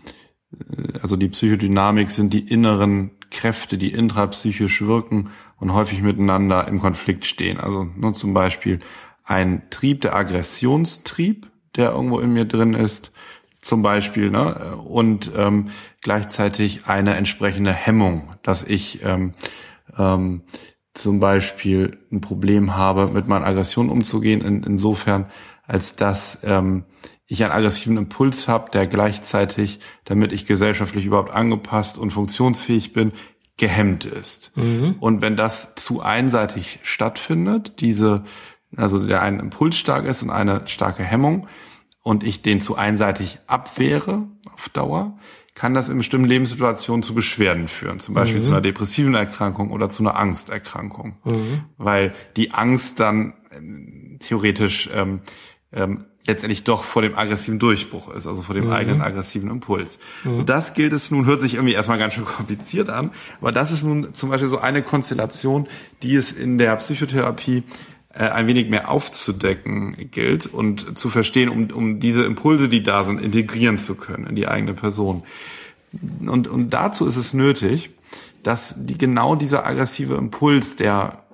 [1.02, 7.26] also die Psychodynamik sind die inneren Kräfte, die intrapsychisch wirken und häufig miteinander im Konflikt
[7.26, 7.60] stehen.
[7.60, 8.78] Also nur zum Beispiel
[9.24, 13.12] ein Trieb, der Aggressionstrieb, der irgendwo in mir drin ist,
[13.60, 14.76] zum Beispiel, ne?
[14.76, 19.34] und ähm, gleichzeitig eine entsprechende Hemmung, dass ich ähm,
[19.98, 20.42] ähm,
[20.94, 25.26] zum Beispiel ein Problem habe, mit meinen Aggressionen umzugehen, in, insofern,
[25.66, 26.84] als dass ähm,
[27.26, 33.12] ich einen aggressiven Impuls habe, der gleichzeitig, damit ich gesellschaftlich überhaupt angepasst und funktionsfähig bin,
[33.56, 34.52] gehemmt ist.
[34.56, 34.96] Mhm.
[35.00, 38.22] Und wenn das zu einseitig stattfindet, diese,
[38.74, 41.46] also der ein Impuls stark ist und eine starke Hemmung,
[42.06, 45.18] und ich den zu einseitig abwehre auf Dauer,
[45.56, 48.44] kann das in bestimmten Lebenssituationen zu Beschwerden führen, zum Beispiel mhm.
[48.44, 51.64] zu einer depressiven Erkrankung oder zu einer Angsterkrankung, mhm.
[51.78, 55.22] weil die Angst dann äh, theoretisch ähm,
[55.72, 58.72] ähm, letztendlich doch vor dem aggressiven Durchbruch ist, also vor dem mhm.
[58.72, 59.98] eigenen aggressiven Impuls.
[60.22, 60.38] Mhm.
[60.38, 63.72] Und das gilt es nun, hört sich irgendwie erstmal ganz schön kompliziert an, aber das
[63.72, 65.66] ist nun zum Beispiel so eine Konstellation,
[66.04, 67.64] die es in der Psychotherapie
[68.16, 73.20] ein wenig mehr aufzudecken gilt und zu verstehen, um, um diese Impulse, die da sind,
[73.20, 75.22] integrieren zu können in die eigene Person.
[76.26, 77.90] Und, und dazu ist es nötig,
[78.42, 81.24] dass die, genau dieser aggressive Impuls, der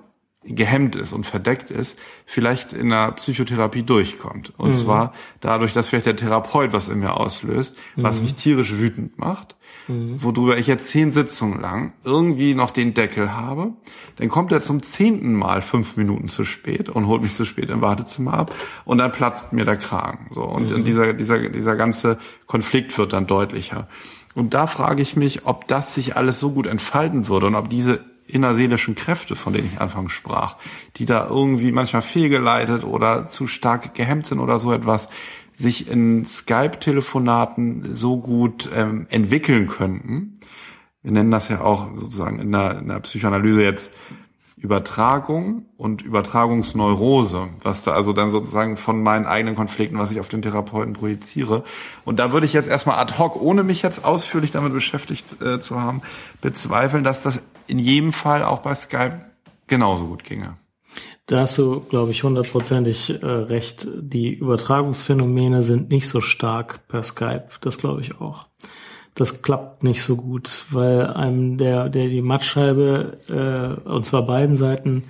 [0.45, 4.53] gehemmt ist und verdeckt ist, vielleicht in der Psychotherapie durchkommt.
[4.57, 4.73] Und mhm.
[4.73, 8.23] zwar dadurch, dass vielleicht der Therapeut was in mir auslöst, was mhm.
[8.23, 9.55] mich tierisch wütend macht,
[9.87, 10.21] mhm.
[10.21, 13.73] worüber ich jetzt zehn Sitzungen lang irgendwie noch den Deckel habe.
[14.17, 17.69] Dann kommt er zum zehnten Mal fünf Minuten zu spät und holt mich zu spät
[17.69, 18.53] im Wartezimmer ab
[18.85, 20.29] und dann platzt mir der Kragen.
[20.31, 20.83] So und mhm.
[20.83, 23.87] dieser dieser dieser ganze Konflikt wird dann deutlicher.
[24.35, 27.69] Und da frage ich mich, ob das sich alles so gut entfalten würde und ob
[27.69, 30.57] diese innerseelischen Kräfte, von denen ich anfangs sprach,
[30.97, 35.07] die da irgendwie manchmal fehlgeleitet oder zu stark gehemmt sind oder so etwas,
[35.55, 40.39] sich in Skype-Telefonaten so gut ähm, entwickeln könnten.
[41.03, 43.93] Wir nennen das ja auch sozusagen in der, in der Psychoanalyse jetzt
[44.63, 50.29] Übertragung und Übertragungsneurose, was da also dann sozusagen von meinen eigenen Konflikten, was ich auf
[50.29, 51.65] den Therapeuten projiziere.
[52.05, 55.59] Und da würde ich jetzt erstmal ad hoc, ohne mich jetzt ausführlich damit beschäftigt äh,
[55.59, 56.01] zu haben,
[56.39, 59.19] bezweifeln, dass das in jedem Fall auch bei Skype
[59.67, 60.55] genauso gut ginge.
[61.25, 63.85] Da hast du, glaube ich, hundertprozentig äh, recht.
[63.93, 67.49] Die Übertragungsphänomene sind nicht so stark per Skype.
[67.59, 68.47] Das glaube ich auch
[69.15, 73.19] das klappt nicht so gut, weil einem der, der die Mattscheibe,
[73.85, 75.03] äh, und zwar beiden Seiten,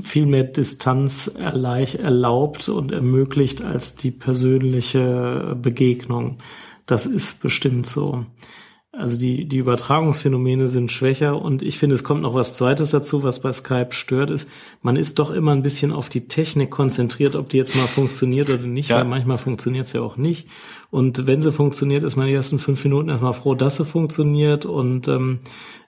[0.00, 6.38] viel mehr Distanz erlaubt und ermöglicht als die persönliche Begegnung.
[6.84, 8.26] Das ist bestimmt so.
[8.94, 13.22] Also die, die Übertragungsphänomene sind schwächer und ich finde, es kommt noch was Zweites dazu,
[13.22, 14.50] was bei Skype stört, ist,
[14.82, 18.50] man ist doch immer ein bisschen auf die Technik konzentriert, ob die jetzt mal funktioniert
[18.50, 18.98] oder nicht, ja.
[18.98, 20.46] weil manchmal funktioniert es ja auch nicht.
[20.90, 24.66] Und wenn sie funktioniert, ist man die ersten fünf Minuten erstmal froh, dass sie funktioniert
[24.66, 25.38] und ähm,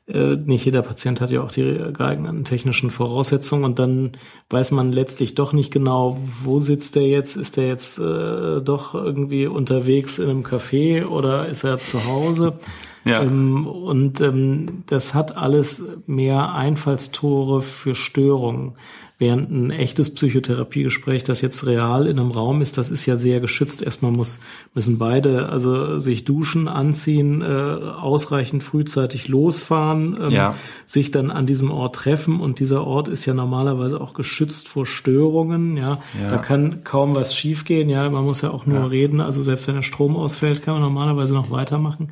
[0.07, 4.13] äh, nicht jeder Patient hat ja auch die geeigneten technischen Voraussetzungen und dann
[4.49, 7.37] weiß man letztlich doch nicht genau, wo sitzt der jetzt?
[7.37, 12.55] Ist der jetzt äh, doch irgendwie unterwegs in einem Café oder ist er zu Hause?
[13.05, 13.23] Ja.
[13.23, 18.73] Ähm, und ähm, das hat alles mehr Einfallstore für Störungen.
[19.17, 23.39] Während ein echtes Psychotherapiegespräch, das jetzt real in einem Raum ist, das ist ja sehr
[23.39, 23.81] geschützt.
[23.81, 24.41] Erstmal muss,
[24.75, 30.55] müssen beide also sich duschen, anziehen, äh, ausreichend frühzeitig losfahren, ähm, ja.
[30.87, 32.41] sich dann an diesem Ort treffen.
[32.41, 35.77] Und dieser Ort ist ja normalerweise auch geschützt vor Störungen.
[35.77, 36.31] Ja, ja.
[36.31, 37.89] da kann kaum was schiefgehen.
[37.89, 38.87] Ja, man muss ja auch nur ja.
[38.87, 39.21] reden.
[39.21, 42.11] Also selbst wenn der Strom ausfällt, kann man normalerweise noch weitermachen.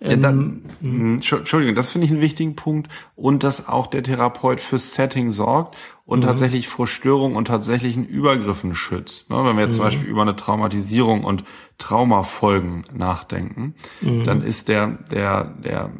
[0.00, 4.60] Ähm, dann, hm, Entschuldigung, das finde ich einen wichtigen Punkt und dass auch der Therapeut
[4.60, 6.24] fürs Setting sorgt und mhm.
[6.24, 9.30] tatsächlich vor Störungen und tatsächlichen Übergriffen schützt.
[9.30, 9.44] Ne?
[9.44, 9.76] Wenn wir jetzt mhm.
[9.76, 11.44] zum Beispiel über eine Traumatisierung und
[11.78, 14.24] Traumafolgen nachdenken, mhm.
[14.24, 15.90] dann ist der, der, der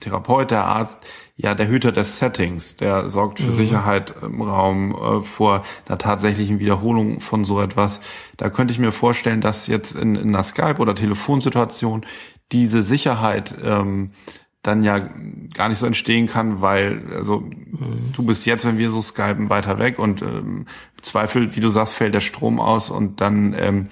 [0.00, 1.04] Therapeut, der Arzt,
[1.36, 3.52] ja der Hüter des Settings, der sorgt für mhm.
[3.52, 8.00] Sicherheit im Raum äh, vor einer tatsächlichen Wiederholung von so etwas.
[8.36, 12.04] Da könnte ich mir vorstellen, dass jetzt in, in einer Skype- oder Telefonsituation
[12.52, 14.10] diese Sicherheit ähm,
[14.62, 14.98] dann ja
[15.54, 18.12] gar nicht so entstehen kann, weil also mhm.
[18.14, 20.66] du bist jetzt, wenn wir so skypen, weiter weg und ähm,
[21.00, 23.86] Zweifel, wie du sagst, fällt der Strom aus und dann ähm,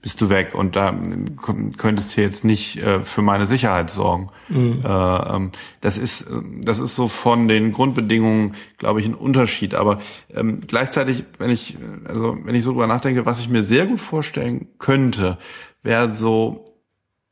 [0.00, 1.36] bist du weg und da ähm,
[1.76, 4.30] könntest du jetzt nicht äh, für meine Sicherheit sorgen.
[4.48, 4.82] Mhm.
[4.84, 6.28] Äh, ähm, das ist
[6.62, 9.74] das ist so von den Grundbedingungen, glaube ich, ein Unterschied.
[9.74, 9.98] Aber
[10.34, 14.00] ähm, gleichzeitig, wenn ich also wenn ich so drüber nachdenke, was ich mir sehr gut
[14.00, 15.38] vorstellen könnte,
[15.82, 16.64] wäre so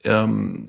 [0.07, 0.67] ähm,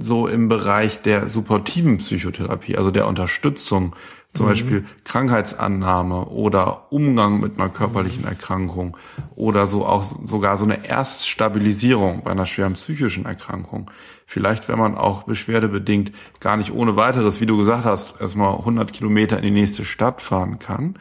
[0.00, 3.94] so im Bereich der supportiven Psychotherapie, also der Unterstützung,
[4.34, 4.50] zum mhm.
[4.50, 8.96] Beispiel Krankheitsannahme oder Umgang mit einer körperlichen Erkrankung
[9.34, 13.90] oder so auch sogar so eine Erststabilisierung bei einer schweren psychischen Erkrankung.
[14.26, 18.92] Vielleicht, wenn man auch beschwerdebedingt gar nicht ohne weiteres, wie du gesagt hast, erstmal 100
[18.92, 20.96] Kilometer in die nächste Stadt fahren kann.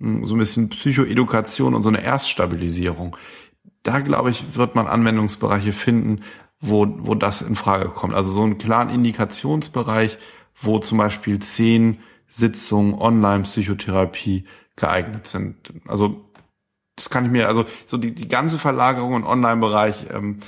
[0.00, 3.16] Hm, so ein bisschen Psychoedukation und so eine Erststabilisierung
[3.82, 6.22] da glaube ich, wird man Anwendungsbereiche finden,
[6.60, 8.14] wo, wo das in Frage kommt.
[8.14, 10.18] Also so einen klaren Indikationsbereich,
[10.60, 14.44] wo zum Beispiel zehn Sitzungen Online-Psychotherapie
[14.76, 15.72] geeignet sind.
[15.86, 16.24] Also
[16.96, 20.38] das kann ich mir, also so die, die ganze Verlagerung im Online-Bereich ähm,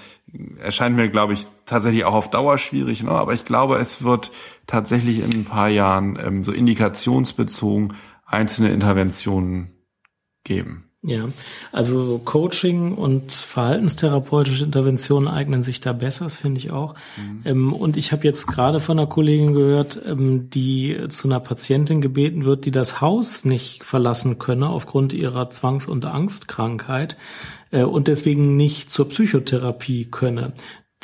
[0.58, 3.02] erscheint mir, glaube ich, tatsächlich auch auf Dauer schwierig.
[3.02, 3.10] Ne?
[3.10, 4.32] Aber ich glaube, es wird
[4.66, 7.94] tatsächlich in ein paar Jahren ähm, so indikationsbezogen
[8.26, 9.70] einzelne Interventionen
[10.44, 10.89] geben.
[11.02, 11.30] Ja,
[11.72, 16.94] also so Coaching und verhaltenstherapeutische Interventionen eignen sich da besser, das finde ich auch.
[17.16, 17.40] Mhm.
[17.46, 22.02] Ähm, und ich habe jetzt gerade von einer Kollegin gehört, ähm, die zu einer Patientin
[22.02, 27.16] gebeten wird, die das Haus nicht verlassen könne aufgrund ihrer Zwangs- und Angstkrankheit
[27.70, 30.52] äh, und deswegen nicht zur Psychotherapie könne.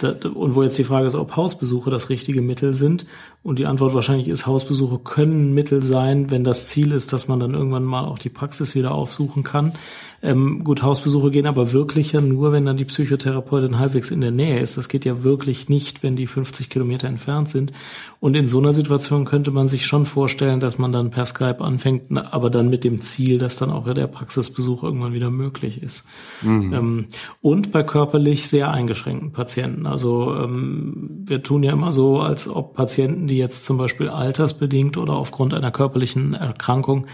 [0.03, 3.07] Und wo jetzt die Frage ist, ob Hausbesuche das richtige Mittel sind.
[3.47, 7.39] Und die Antwort wahrscheinlich ist, Hausbesuche können Mittel sein, wenn das Ziel ist, dass man
[7.39, 9.73] dann irgendwann mal auch die Praxis wieder aufsuchen kann.
[10.21, 14.33] Ähm, gut, Hausbesuche gehen aber wirklich ja nur, wenn dann die Psychotherapeutin halbwegs in der
[14.33, 14.77] Nähe ist.
[14.77, 17.73] Das geht ja wirklich nicht, wenn die 50 Kilometer entfernt sind.
[18.19, 21.61] Und in so einer Situation könnte man sich schon vorstellen, dass man dann per Skype
[21.61, 26.07] anfängt, aber dann mit dem Ziel, dass dann auch der Praxisbesuch irgendwann wieder möglich ist.
[26.43, 26.73] Mhm.
[26.73, 27.07] Ähm,
[27.43, 29.87] und bei körperlich sehr eingeschränkten Patienten.
[29.87, 34.97] Also ähm, wir tun ja immer so, als ob Patienten, die jetzt zum Beispiel altersbedingt
[34.97, 37.07] oder aufgrund einer körperlichen Erkrankung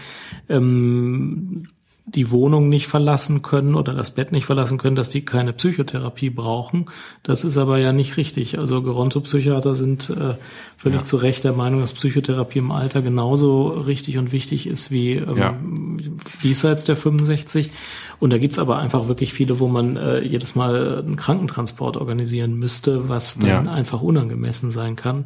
[0.49, 1.67] ähm,
[2.05, 6.29] die Wohnung nicht verlassen können oder das Bett nicht verlassen können, dass die keine Psychotherapie
[6.29, 6.87] brauchen.
[7.23, 8.59] Das ist aber ja nicht richtig.
[8.59, 10.35] Also Gerontopsychiater sind äh,
[10.75, 11.05] völlig ja.
[11.05, 15.37] zu Recht der Meinung, dass Psychotherapie im Alter genauso richtig und wichtig ist wie ähm,
[15.37, 15.57] ja.
[16.43, 17.71] diesseits der 65.
[18.19, 22.59] Und da gibt's aber einfach wirklich viele, wo man äh, jedes Mal einen Krankentransport organisieren
[22.59, 23.71] müsste, was dann ja.
[23.71, 25.25] einfach unangemessen sein kann.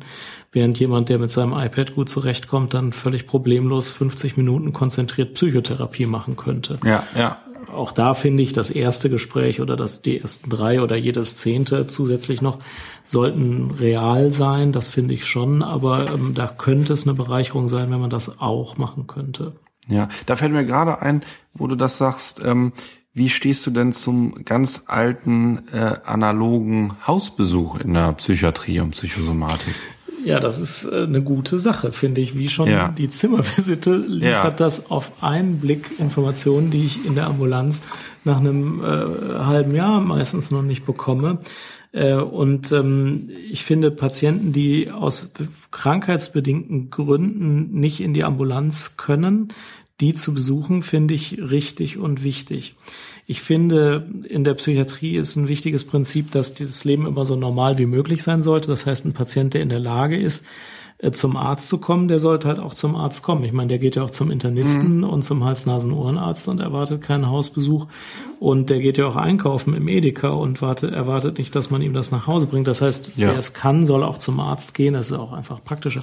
[0.52, 6.06] Während jemand, der mit seinem iPad gut zurechtkommt, dann völlig problemlos 50 Minuten konzentriert Psychotherapie
[6.06, 6.80] machen könnte.
[6.86, 7.36] Ja, ja
[7.70, 11.88] auch da finde ich, das erste Gespräch oder das, die ersten drei oder jedes zehnte
[11.88, 12.60] zusätzlich noch
[13.04, 14.72] sollten real sein.
[14.72, 15.64] Das finde ich schon.
[15.64, 19.54] Aber ähm, da könnte es eine Bereicherung sein, wenn man das auch machen könnte.
[19.88, 21.24] Ja, da fällt mir gerade ein,
[21.54, 22.74] wo du das sagst, ähm,
[23.14, 29.74] wie stehst du denn zum ganz alten äh, analogen Hausbesuch in der Psychiatrie und Psychosomatik?
[30.28, 32.38] Ja, das ist äh, eine gute Sache, finde ich.
[32.38, 32.90] Wie schon ja.
[32.90, 34.52] die Zimmervisite liefert ja.
[34.52, 37.82] das auf einen Blick Informationen, die ich in der Ambulanz
[38.24, 41.40] nach einem äh, halben Jahr meistens noch nicht bekomme.
[41.94, 45.32] Äh, und ähm, ich finde, Patienten, die aus
[45.72, 49.50] krankheitsbedingten Gründen nicht in die Ambulanz können,
[50.00, 52.76] die zu besuchen, finde ich richtig und wichtig.
[53.30, 57.78] Ich finde, in der Psychiatrie ist ein wichtiges Prinzip, dass das Leben immer so normal
[57.78, 58.70] wie möglich sein sollte.
[58.70, 60.46] Das heißt, ein Patient, der in der Lage ist,
[61.12, 63.44] zum Arzt zu kommen, der sollte halt auch zum Arzt kommen.
[63.44, 65.04] Ich meine, der geht ja auch zum Internisten mhm.
[65.04, 67.86] und zum Hals-Nasen-Ohrenarzt und erwartet keinen Hausbesuch.
[68.40, 71.94] Und der geht ja auch einkaufen im Edeka und wartet, erwartet nicht, dass man ihm
[71.94, 72.68] das nach Hause bringt.
[72.68, 73.28] Das heißt, ja.
[73.28, 74.96] wer es kann, soll auch zum Arzt gehen.
[74.96, 76.02] Das ist auch einfach praktischer.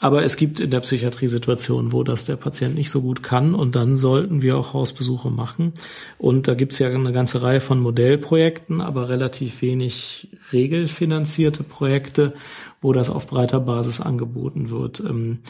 [0.00, 3.56] Aber es gibt in der Psychiatrie Situationen, wo das der Patient nicht so gut kann
[3.56, 5.72] und dann sollten wir auch Hausbesuche machen.
[6.18, 12.34] Und da gibt es ja eine ganze Reihe von Modellprojekten, aber relativ wenig regelfinanzierte Projekte
[12.80, 15.00] wo das auf breiter Basis angeboten wird.
[15.00, 15.40] Ähm,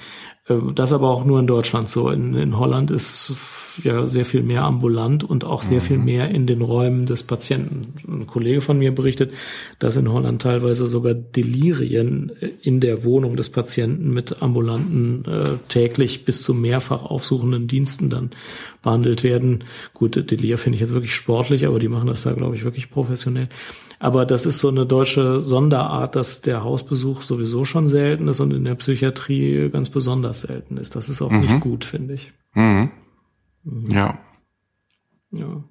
[0.49, 2.11] äh, das aber auch nur in Deutschland so.
[2.11, 3.35] In, in Holland ist
[3.83, 5.85] ja sehr viel mehr ambulant und auch sehr mhm.
[5.85, 7.95] viel mehr in den Räumen des Patienten.
[8.09, 9.33] Ein Kollege von mir berichtet,
[9.79, 16.25] dass in Holland teilweise sogar Delirien in der Wohnung des Patienten mit ambulanten äh, täglich
[16.25, 18.31] bis zu mehrfach aufsuchenden Diensten dann
[18.83, 19.65] behandelt werden.
[19.93, 22.91] Gut, Delir finde ich jetzt wirklich sportlich, aber die machen das da, glaube ich, wirklich
[22.91, 23.49] professionell.
[24.01, 28.53] Aber das ist so eine deutsche Sonderart, dass der Hausbesuch sowieso schon selten ist und
[28.53, 30.95] in der Psychiatrie ganz besonders selten ist.
[30.95, 31.41] Das ist auch mhm.
[31.41, 32.33] nicht gut, finde ich.
[32.55, 32.91] Mhm.
[33.65, 33.91] Mhm.
[33.91, 34.19] Ja.
[35.33, 35.65] Ja.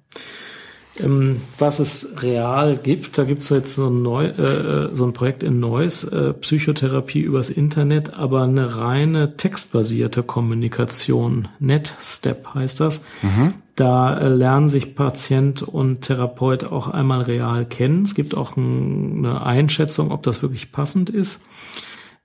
[1.00, 5.12] Ähm, was es real gibt, da gibt es jetzt so ein, Neu, äh, so ein
[5.12, 11.48] Projekt in Neuss, äh, Psychotherapie übers Internet, aber eine reine textbasierte Kommunikation.
[11.60, 13.02] NetStep heißt das.
[13.22, 13.54] Mhm.
[13.76, 18.02] Da äh, lernen sich Patient und Therapeut auch einmal real kennen.
[18.02, 21.42] Es gibt auch ein, eine Einschätzung, ob das wirklich passend ist.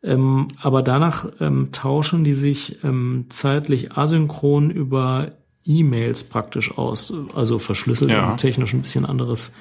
[0.02, 5.32] Ähm, aber danach ähm, tauschen die sich ähm, zeitlich asynchron über
[5.66, 8.36] E-Mails praktisch aus, also verschlüsselt ja.
[8.36, 9.54] technisch ein bisschen anderes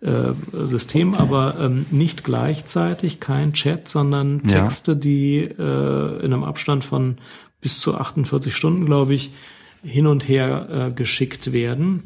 [0.00, 4.98] äh, System, aber ähm, nicht gleichzeitig, kein Chat, sondern Texte, ja.
[4.98, 7.16] die äh, in einem Abstand von
[7.60, 9.30] bis zu 48 Stunden, glaube ich,
[9.82, 12.02] hin und her äh, geschickt werden,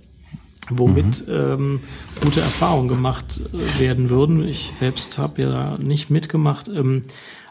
[0.69, 1.35] womit mhm.
[1.35, 1.81] ähm,
[2.23, 4.47] gute Erfahrungen gemacht äh, werden würden.
[4.47, 7.03] Ich selbst habe ja da nicht mitgemacht, ähm,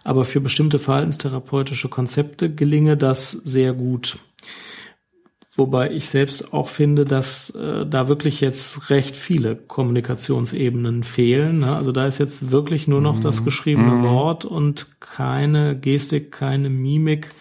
[0.04, 4.18] aber für bestimmte verhaltenstherapeutische Konzepte gelinge das sehr gut.
[5.60, 11.60] Wobei ich selbst auch finde, dass äh, da wirklich jetzt recht viele Kommunikationsebenen fehlen.
[11.60, 11.76] Ne?
[11.76, 13.45] Also da ist jetzt wirklich nur noch das mhm.
[13.45, 14.03] geschriebene mhm.
[14.03, 17.32] Wort und keine Gestik, keine Mimik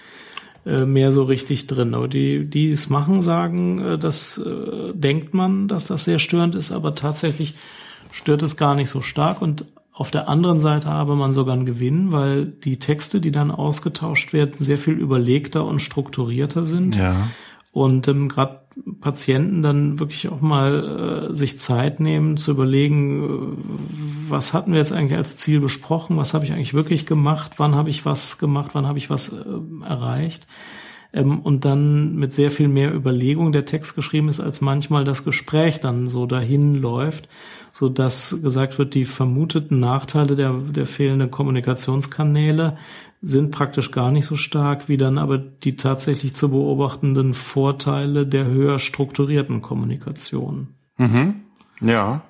[0.66, 1.94] äh, mehr so richtig drin.
[1.94, 6.56] Aber die, die es machen, sagen, äh, das äh, denkt man, dass das sehr störend
[6.56, 7.54] ist, aber tatsächlich
[8.10, 9.40] stört es gar nicht so stark.
[9.40, 13.52] Und auf der anderen Seite habe man sogar einen Gewinn, weil die Texte, die dann
[13.52, 16.96] ausgetauscht werden, sehr viel überlegter und strukturierter sind.
[16.96, 17.14] Ja
[17.72, 18.60] und ähm, gerade
[19.00, 24.78] Patienten dann wirklich auch mal äh, sich Zeit nehmen zu überlegen, äh, was hatten wir
[24.78, 28.38] jetzt eigentlich als Ziel besprochen, was habe ich eigentlich wirklich gemacht, wann habe ich was
[28.38, 30.46] gemacht, wann habe ich was äh, erreicht.
[31.18, 35.24] Ähm, und dann mit sehr viel mehr Überlegung der Text geschrieben ist, als manchmal das
[35.24, 37.28] Gespräch dann so dahin läuft,
[37.72, 42.76] so dass gesagt wird, die vermuteten Nachteile der, der fehlenden Kommunikationskanäle
[43.20, 48.46] sind praktisch gar nicht so stark, wie dann aber die tatsächlich zu beobachtenden Vorteile der
[48.46, 50.68] höher strukturierten Kommunikation.
[50.98, 51.40] Mhm.
[51.80, 52.22] Ja.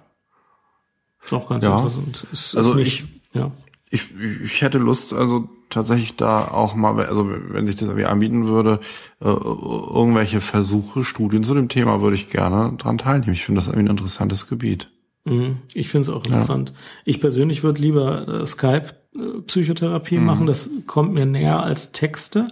[1.23, 1.77] Ist auch ganz ja.
[1.77, 2.27] interessant.
[2.33, 3.51] Ist, also nicht, ich, ja.
[3.91, 4.09] Ich,
[4.45, 8.81] ich hätte Lust, also tatsächlich da auch mal, also wenn sich das irgendwie anbieten würde,
[9.21, 13.33] äh, irgendwelche Versuche, Studien zu dem Thema würde ich gerne dran teilnehmen.
[13.33, 14.91] Ich finde das irgendwie ein interessantes Gebiet.
[15.25, 15.59] Mhm.
[15.75, 16.71] Ich finde es auch interessant.
[16.71, 16.77] Ja.
[17.05, 20.25] Ich persönlich würde lieber äh, Skype-Psychotherapie mhm.
[20.25, 20.47] machen.
[20.47, 22.47] Das kommt mir näher als Texte.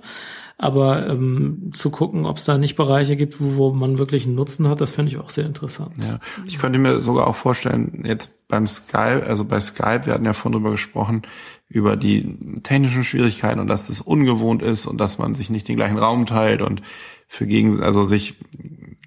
[0.59, 4.37] Aber ähm, zu gucken, ob es da nicht Bereiche gibt, wo, wo man wirklich einen
[4.37, 5.93] Nutzen hat, das finde ich auch sehr interessant.
[6.03, 10.25] Ja, ich könnte mir sogar auch vorstellen, jetzt beim Skype, also bei Skype, wir hatten
[10.25, 11.23] ja vorhin drüber gesprochen,
[11.69, 15.77] über die technischen Schwierigkeiten und dass das ungewohnt ist und dass man sich nicht den
[15.77, 16.81] gleichen Raum teilt und
[17.29, 18.37] für gegen, also sich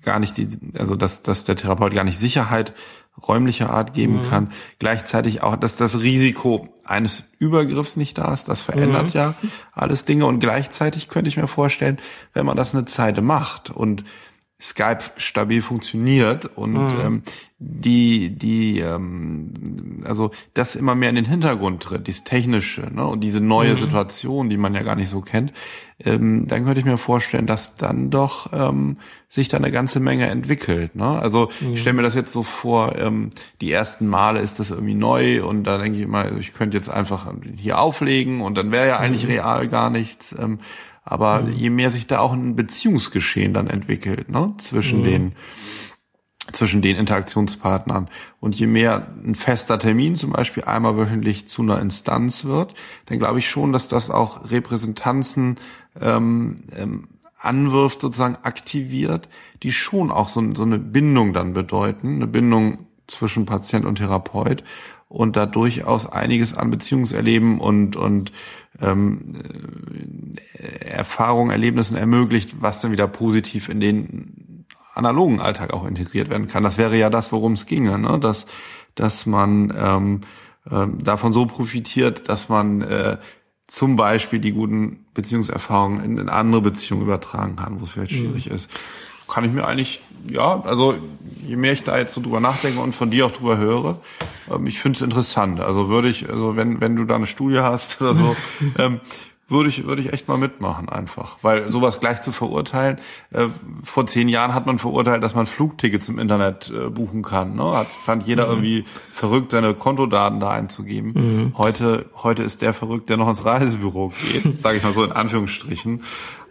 [0.04, 0.48] gar nicht die,
[0.78, 2.74] also dass, dass der Therapeut gar nicht Sicherheit
[3.28, 4.30] räumlicher Art geben mhm.
[4.30, 4.52] kann.
[4.80, 8.50] Gleichzeitig auch, dass das Risiko eines Übergriffs nicht da ist.
[8.50, 9.20] Das verändert mhm.
[9.20, 9.34] ja
[9.74, 10.26] alles Dinge.
[10.26, 12.00] Und gleichzeitig könnte ich mir vorstellen,
[12.34, 14.04] wenn man das eine Zeit macht und
[14.62, 17.00] Skype stabil funktioniert und mhm.
[17.00, 17.24] ähm,
[17.60, 19.54] die die ähm,
[20.04, 23.80] also das immer mehr in den Hintergrund tritt, dieses technische ne, und diese neue mhm.
[23.80, 25.54] Situation, die man ja gar nicht so kennt,
[26.04, 28.98] ähm, dann könnte ich mir vorstellen, dass dann doch ähm,
[29.30, 30.96] sich da eine ganze Menge entwickelt.
[30.96, 31.08] Ne?
[31.08, 31.74] Also mhm.
[31.74, 33.30] ich stelle mir das jetzt so vor, ähm,
[33.62, 36.90] die ersten Male ist das irgendwie neu und da denke ich immer, ich könnte jetzt
[36.90, 39.32] einfach hier auflegen und dann wäre ja eigentlich mhm.
[39.32, 40.36] real gar nichts.
[40.38, 40.60] Ähm,
[41.10, 41.54] aber mhm.
[41.54, 45.04] je mehr sich da auch ein Beziehungsgeschehen dann entwickelt, ne, zwischen mhm.
[45.04, 45.32] den
[46.52, 48.10] zwischen den Interaktionspartnern.
[48.40, 52.74] Und je mehr ein fester Termin zum Beispiel einmal wöchentlich zu einer Instanz wird,
[53.06, 55.58] dann glaube ich schon, dass das auch Repräsentanzen
[56.02, 57.08] ähm, ähm,
[57.38, 59.30] anwirft, sozusagen aktiviert,
[59.62, 64.64] die schon auch so, so eine Bindung dann bedeuten, eine Bindung zwischen Patient und Therapeut
[65.10, 68.32] und da durchaus einiges an Beziehungserleben und, und
[68.80, 69.26] ähm,
[70.54, 76.48] äh, Erfahrungen, Erlebnissen ermöglicht, was dann wieder positiv in den analogen Alltag auch integriert werden
[76.48, 76.64] kann.
[76.64, 78.20] Das wäre ja das, worum es ginge, ne?
[78.20, 78.46] dass,
[78.94, 80.22] dass man ähm,
[80.70, 83.18] äh, davon so profitiert, dass man äh,
[83.66, 88.18] zum Beispiel die guten Beziehungserfahrungen in, in andere Beziehungen übertragen kann, wo es vielleicht mhm.
[88.18, 88.56] schwierig mhm.
[88.56, 88.80] ist
[89.30, 90.96] kann ich mir eigentlich, ja, also
[91.44, 94.00] je mehr ich da jetzt so drüber nachdenke und von dir auch drüber höre,
[94.52, 95.62] ähm, ich finde es interessant.
[95.62, 98.36] Also würde ich, also wenn, wenn du da eine Studie hast oder so,
[98.78, 99.00] ähm,
[99.50, 101.38] würde ich, würde ich echt mal mitmachen einfach.
[101.42, 103.00] Weil sowas gleich zu verurteilen,
[103.32, 103.48] äh,
[103.84, 107.56] vor zehn Jahren hat man verurteilt, dass man Flugtickets im Internet äh, buchen kann.
[107.56, 107.72] Ne?
[107.72, 108.52] Hat, fand jeder mhm.
[108.52, 111.14] irgendwie verrückt, seine Kontodaten da einzugeben.
[111.14, 111.54] Mhm.
[111.58, 115.12] Heute, heute ist der verrückt, der noch ins Reisebüro geht, sage ich mal so in
[115.12, 116.04] Anführungsstrichen.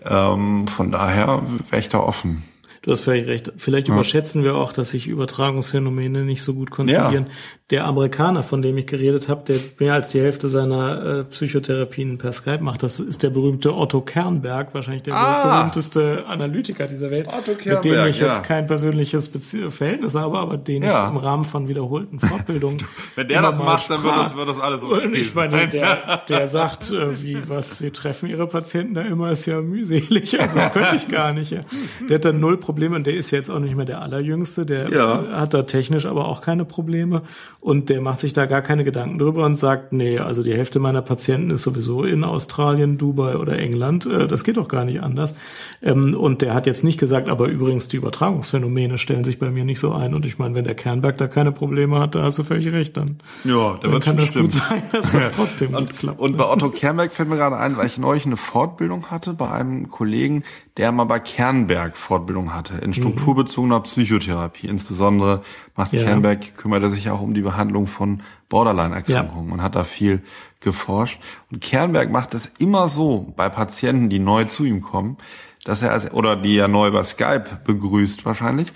[0.04, 2.42] Ähm, von daher wäre ich da offen.
[2.88, 3.52] Du hast vielleicht recht.
[3.58, 3.94] Vielleicht ja.
[3.94, 7.26] überschätzen wir auch, dass sich Übertragungsphänomene nicht so gut konzentrieren.
[7.28, 7.32] Ja.
[7.70, 12.16] Der Amerikaner, von dem ich geredet habe, der mehr als die Hälfte seiner äh, Psychotherapien
[12.16, 15.58] per Skype macht, das ist der berühmte Otto Kernberg, wahrscheinlich der ah.
[15.58, 18.28] berühmteste Analytiker dieser Welt, Otto Kernberg, mit dem ich ja.
[18.28, 22.78] jetzt kein persönliches Bezie Verhältnis habe, aber den ich im Rahmen von wiederholten Fortbildungen.
[23.16, 25.06] Wenn der das macht, dann wird das, wird das alles okay.
[25.06, 29.30] Und ich meine, der, der sagt, äh, wie was sie treffen ihre Patienten da immer
[29.30, 30.40] ist ja mühselig.
[30.40, 31.50] Also das könnte ich gar nicht.
[31.50, 31.60] Ja.
[32.08, 34.64] Der hat dann null Probleme und der ist jetzt auch nicht mehr der allerjüngste.
[34.64, 35.24] Der ja.
[35.32, 37.22] hat da technisch aber auch keine Probleme
[37.60, 40.78] und der macht sich da gar keine Gedanken drüber und sagt, nee, also die Hälfte
[40.78, 44.06] meiner Patienten ist sowieso in Australien, Dubai oder England.
[44.06, 45.34] Äh, das geht doch gar nicht anders.
[45.82, 49.64] Ähm, und der hat jetzt nicht gesagt, aber übrigens die Übertragungsphänomene stellen sich bei mir
[49.64, 50.14] nicht so ein.
[50.14, 52.96] Und ich meine, wenn der Kernberg da keine Probleme hat, da hast du völlig recht.
[52.96, 54.50] Dann, ja, da wird kann das stimmen.
[54.50, 56.20] gut sein, dass das trotzdem und, gut klappt.
[56.20, 59.50] Und bei Otto Kernberg fällt mir gerade ein, weil ich neulich eine Fortbildung hatte bei
[59.50, 60.44] einem Kollegen,
[60.76, 64.68] der mal bei Kernberg Fortbildung hatte in strukturbezogener Psychotherapie.
[64.68, 65.42] Insbesondere
[65.74, 66.04] macht ja.
[66.04, 69.54] Kernberg, kümmert er sich auch um die Behandlung von Borderline-Erkrankungen ja.
[69.54, 70.22] und hat da viel
[70.60, 71.20] geforscht.
[71.50, 75.16] Und Kernberg macht es immer so bei Patienten, die neu zu ihm kommen,
[75.64, 78.72] dass er, als, oder die er neu über Skype begrüßt wahrscheinlich,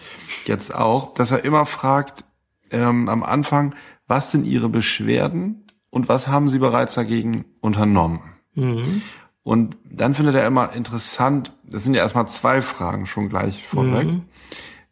[0.47, 2.25] jetzt auch, dass er immer fragt,
[2.71, 3.75] ähm, am Anfang,
[4.07, 8.21] was sind ihre Beschwerden und was haben sie bereits dagegen unternommen?
[8.55, 9.03] Mhm.
[9.43, 14.07] Und dann findet er immer interessant, das sind ja erstmal zwei Fragen schon gleich vorweg,
[14.07, 14.23] mhm.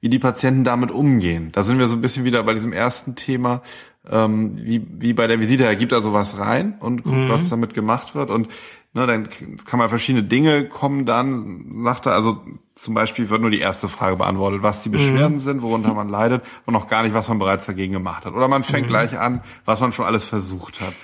[0.01, 1.51] Wie die Patienten damit umgehen.
[1.53, 3.63] Da sind wir so ein bisschen wieder bei diesem ersten Thema,
[4.09, 7.29] ähm, wie, wie bei der Visite, er gibt also was rein und guckt, mhm.
[7.29, 8.31] was damit gemacht wird.
[8.31, 8.49] Und
[8.95, 9.29] ne, dann
[9.67, 12.41] kann man verschiedene Dinge kommen dann, sagt er, also
[12.75, 15.41] zum Beispiel wird nur die erste Frage beantwortet, was die Beschwerden mhm.
[15.41, 18.33] sind, worunter man leidet und noch gar nicht, was man bereits dagegen gemacht hat.
[18.33, 18.91] Oder man fängt mhm.
[18.91, 20.95] gleich an, was man schon alles versucht hat.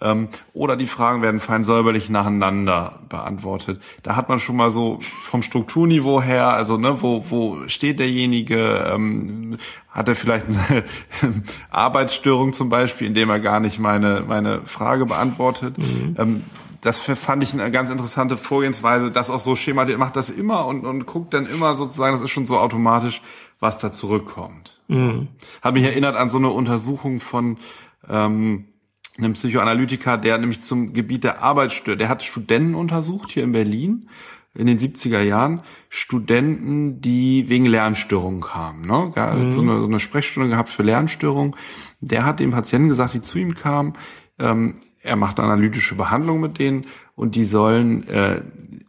[0.00, 3.82] Ähm, oder die Fragen werden fein säuberlich nacheinander beantwortet.
[4.02, 8.90] Da hat man schon mal so vom Strukturniveau her, also ne, wo, wo steht derjenige,
[8.92, 9.58] ähm,
[9.90, 10.84] hat er vielleicht eine
[11.70, 15.76] Arbeitsstörung zum Beispiel, indem er gar nicht meine, meine Frage beantwortet.
[15.78, 16.14] Mhm.
[16.16, 16.42] Ähm,
[16.80, 20.66] das fand ich eine ganz interessante Vorgehensweise, das auch so Schema, der macht das immer
[20.66, 23.20] und, und guckt dann immer sozusagen, das ist schon so automatisch,
[23.58, 24.78] was da zurückkommt.
[24.86, 25.26] Mhm.
[25.60, 27.56] Hat mich erinnert an so eine Untersuchung von
[28.08, 28.67] ähm,
[29.18, 34.08] einem Psychoanalytiker, der nämlich zum Gebiet der Arbeitsstörung, der hat Studenten untersucht hier in Berlin
[34.54, 38.86] in den 70er Jahren, Studenten, die wegen Lernstörungen kamen.
[38.86, 39.12] Ne?
[39.14, 39.50] Mhm.
[39.50, 41.54] So, eine, so eine Sprechstunde gehabt für Lernstörungen.
[42.00, 43.92] Der hat den Patienten gesagt, die zu ihm kamen,
[44.38, 48.42] ähm, er macht analytische Behandlung mit denen und die sollen äh,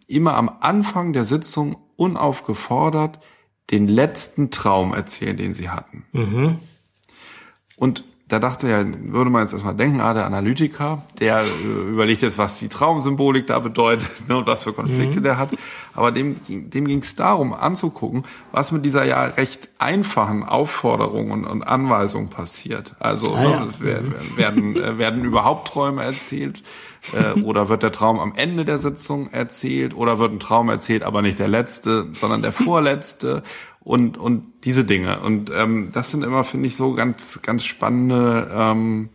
[0.08, 3.20] immer am Anfang der Sitzung unaufgefordert
[3.70, 6.06] den letzten Traum erzählen, den sie hatten.
[6.12, 6.58] Mhm.
[7.76, 12.22] Und da dachte er, würde man jetzt erstmal denken, ah, der Analytiker, der äh, überlegt
[12.22, 15.24] jetzt, was die Traumsymbolik da bedeutet ne, und was für Konflikte mhm.
[15.24, 15.50] der hat.
[15.96, 21.46] Aber dem, dem ging es darum, anzugucken, was mit dieser ja recht einfachen Aufforderung und,
[21.46, 22.96] und Anweisung passiert.
[23.00, 23.64] Also ah, ne, ja.
[23.66, 26.62] es werden, werden, äh, werden überhaupt Träume erzählt
[27.14, 31.02] äh, oder wird der Traum am Ende der Sitzung erzählt oder wird ein Traum erzählt,
[31.04, 33.44] aber nicht der letzte, sondern der vorletzte
[33.82, 35.20] und, und diese Dinge.
[35.22, 39.10] Und ähm, das sind immer, finde ich, so ganz, ganz spannende, ähm,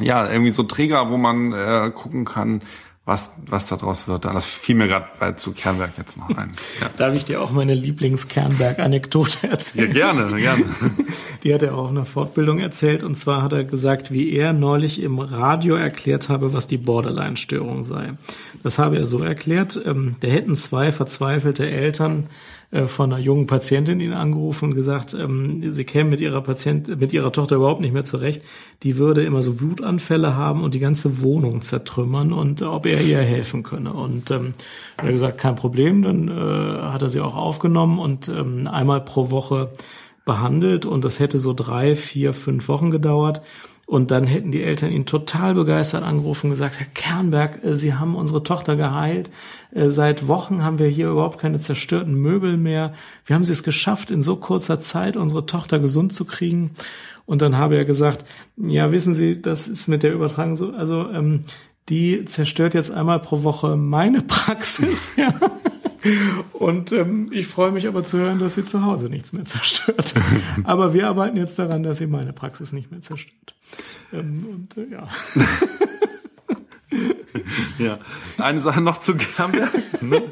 [0.00, 2.62] ja, irgendwie so Träger, wo man äh, gucken kann,
[3.06, 4.24] was, was daraus wird.
[4.24, 6.52] Das fiel mir gerade zu Kernberg jetzt noch ein.
[6.80, 6.88] Ja.
[6.96, 9.88] Darf ich dir auch meine Lieblings-Kernberg-Anekdote erzählen?
[9.88, 10.64] Ja, gerne, gerne.
[11.44, 13.02] Die hat er auch auf einer Fortbildung erzählt.
[13.02, 17.84] Und zwar hat er gesagt, wie er neulich im Radio erklärt habe, was die Borderline-Störung
[17.84, 18.14] sei.
[18.62, 19.78] Das habe er so erklärt.
[19.84, 22.28] Ähm, da hätten zwei verzweifelte Eltern
[22.86, 27.12] von einer jungen Patientin ihn angerufen und gesagt, ähm, sie käme mit ihrer Patient, mit
[27.12, 28.42] ihrer Tochter überhaupt nicht mehr zurecht.
[28.82, 33.00] Die würde immer so Wutanfälle haben und die ganze Wohnung zertrümmern und äh, ob er
[33.00, 33.92] ihr helfen könne.
[33.92, 34.54] Und ähm,
[34.98, 36.02] hat er gesagt, kein Problem.
[36.02, 39.70] Dann äh, hat er sie auch aufgenommen und ähm, einmal pro Woche
[40.24, 43.42] behandelt und das hätte so drei, vier, fünf Wochen gedauert.
[43.86, 47.94] Und dann hätten die Eltern ihn total begeistert angerufen und gesagt, Herr Kernberg, äh, Sie
[47.94, 49.30] haben unsere Tochter geheilt.
[49.72, 52.94] Äh, seit Wochen haben wir hier überhaupt keine zerstörten Möbel mehr.
[53.26, 56.70] Wir haben Sie es geschafft, in so kurzer Zeit unsere Tochter gesund zu kriegen.
[57.26, 58.24] Und dann habe er gesagt,
[58.56, 61.44] ja, wissen Sie, das ist mit der Übertragung so, also ähm,
[61.88, 65.14] die zerstört jetzt einmal pro Woche meine Praxis.
[65.16, 65.34] ja.
[66.52, 70.14] Und ähm, ich freue mich aber zu hören, dass sie zu Hause nichts mehr zerstört.
[70.64, 73.54] aber wir arbeiten jetzt daran, dass sie meine Praxis nicht mehr zerstört.
[74.12, 75.08] Ähm, und äh, ja.
[77.78, 77.98] ja.
[78.38, 79.72] Eine Sache noch zu Gamberg.
[80.00, 80.22] Ne?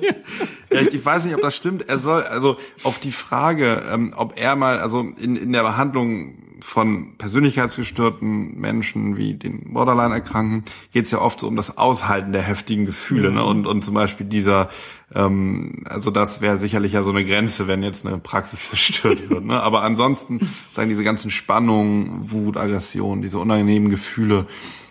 [0.70, 1.88] Ja, ich, ich, weiß nicht, ob das stimmt.
[1.88, 6.34] Er soll, also auf die Frage, ähm, ob er mal, also in, in der Behandlung
[6.60, 12.42] von persönlichkeitsgestörten Menschen wie den Borderline-Erkrankten geht es ja oft so um das Aushalten der
[12.42, 13.30] heftigen Gefühle.
[13.30, 13.36] Mhm.
[13.36, 13.44] Ne?
[13.44, 14.68] Und, und zum Beispiel dieser,
[15.14, 19.44] ähm, also das wäre sicherlich ja so eine Grenze, wenn jetzt eine Praxis zerstört wird.
[19.44, 19.60] Ne?
[19.60, 20.40] Aber ansonsten
[20.70, 24.46] sagen diese ganzen Spannungen, Wut, Aggression, diese unangenehmen Gefühle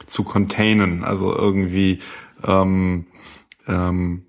[0.06, 2.00] zu containen, also irgendwie
[2.46, 3.06] ähm,
[3.68, 4.24] ähm,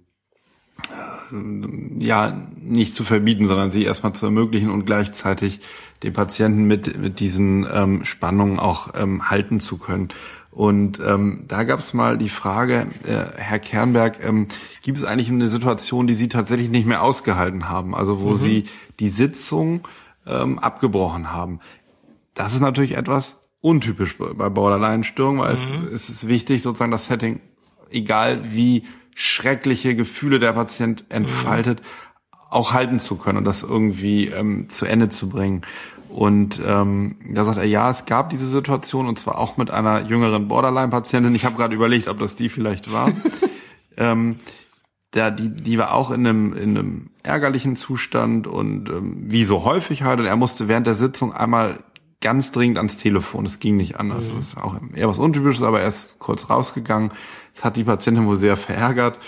[1.99, 5.61] ja nicht zu verbieten, sondern sie erstmal zu ermöglichen und gleichzeitig
[6.03, 10.09] den Patienten mit, mit diesen ähm, Spannungen auch ähm, halten zu können.
[10.53, 14.49] Und ähm, da gab es mal die Frage, äh, Herr Kernberg, ähm,
[14.83, 18.35] gibt es eigentlich eine Situation, die Sie tatsächlich nicht mehr ausgehalten haben, also wo mhm.
[18.35, 18.65] Sie
[19.01, 19.89] die Sitzung
[20.27, 21.61] ähm, abgebrochen haben?
[22.35, 25.87] Das ist natürlich etwas untypisch bei Borderline-Störungen, weil mhm.
[25.87, 27.41] es, es ist wichtig, sozusagen das Setting,
[27.91, 28.85] egal wie
[29.15, 32.39] schreckliche Gefühle der Patient entfaltet, mhm.
[32.51, 35.63] auch halten zu können und das irgendwie ähm, zu Ende zu bringen.
[36.13, 40.03] Und ähm, da sagt er, ja, es gab diese Situation und zwar auch mit einer
[40.03, 41.35] jüngeren Borderline-Patientin.
[41.35, 43.11] Ich habe gerade überlegt, ob das die vielleicht war.
[43.97, 44.37] ähm,
[45.15, 49.65] der, die, die war auch in einem, in einem ärgerlichen Zustand und ähm, wie so
[49.65, 50.21] häufig halt.
[50.21, 51.79] Und er musste während der Sitzung einmal
[52.21, 53.47] ganz dringend ans Telefon.
[53.47, 54.29] Es ging nicht anders.
[54.29, 54.37] Mhm.
[54.37, 57.13] Das ist auch eher was Untypisches, aber er ist kurz rausgegangen.
[57.55, 59.19] Das hat die Patientin wohl sehr verärgert.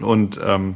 [0.00, 0.74] Und ähm,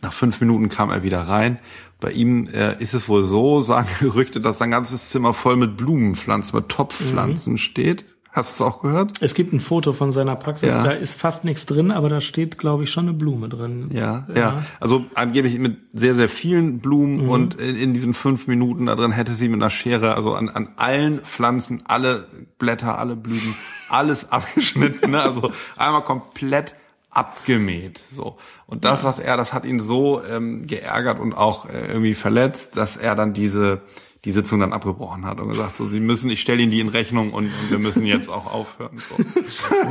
[0.00, 1.58] nach fünf Minuten kam er wieder rein
[2.00, 5.76] bei ihm äh, ist es wohl so, sagen Gerüchte, dass sein ganzes Zimmer voll mit
[5.76, 7.58] Blumenpflanzen, mit Topfpflanzen mhm.
[7.58, 8.04] steht.
[8.30, 9.20] Hast du es auch gehört?
[9.20, 10.82] Es gibt ein Foto von seiner Praxis, ja.
[10.82, 13.88] da ist fast nichts drin, aber da steht, glaube ich, schon eine Blume drin.
[13.92, 14.64] Ja, ja, ja.
[14.80, 17.30] Also angeblich mit sehr, sehr vielen Blumen mhm.
[17.30, 20.50] und in, in, diesen fünf Minuten da drin hätte sie mit einer Schere, also an,
[20.50, 22.28] an allen Pflanzen, alle
[22.58, 23.56] Blätter, alle Blüten,
[23.88, 25.10] alles abgeschnitten.
[25.10, 25.22] Ne?
[25.22, 26.74] Also einmal komplett
[27.18, 28.00] abgemäht.
[28.12, 28.36] So.
[28.66, 32.76] Und das sagt er, das hat ihn so ähm, geärgert und auch äh, irgendwie verletzt,
[32.76, 33.82] dass er dann diese
[34.24, 36.88] die Sitzung dann abgebrochen hat und gesagt, so, sie müssen, ich stelle Ihnen die in
[36.88, 38.98] Rechnung und, und wir müssen jetzt auch aufhören.
[38.98, 39.16] So.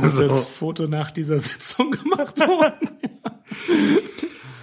[0.06, 2.90] ist das Foto nach dieser Sitzung gemacht worden?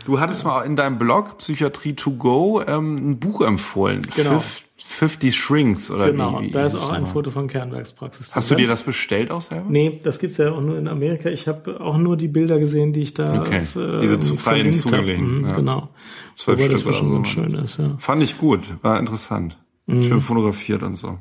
[0.05, 4.05] Du hattest mal in deinem Blog Psychiatrie to go ähm, ein Buch empfohlen.
[4.15, 4.43] Genau.
[4.87, 7.07] 50 Shrinks oder genau, wie, wie da ist auch das ein mal?
[7.09, 8.35] Foto von Kernwerkspraxis.
[8.35, 9.65] Hast du dir das bestellt auch selber?
[9.67, 11.29] Nee, das gibt's ja auch nur in Amerika.
[11.29, 13.63] Ich habe auch nur die Bilder gesehen, die ich da Okay.
[13.75, 14.81] äh, Diese zu frei verlinkt hab.
[14.83, 15.55] zugänglichen, Mhm, ja.
[15.55, 15.89] Genau.
[16.35, 17.23] Zwölf Wobei das Stück oder schon so.
[17.25, 17.95] schön ist, ja.
[17.97, 19.57] Fand ich gut, war interessant.
[19.87, 20.03] Mhm.
[20.03, 21.17] Schön fotografiert und so.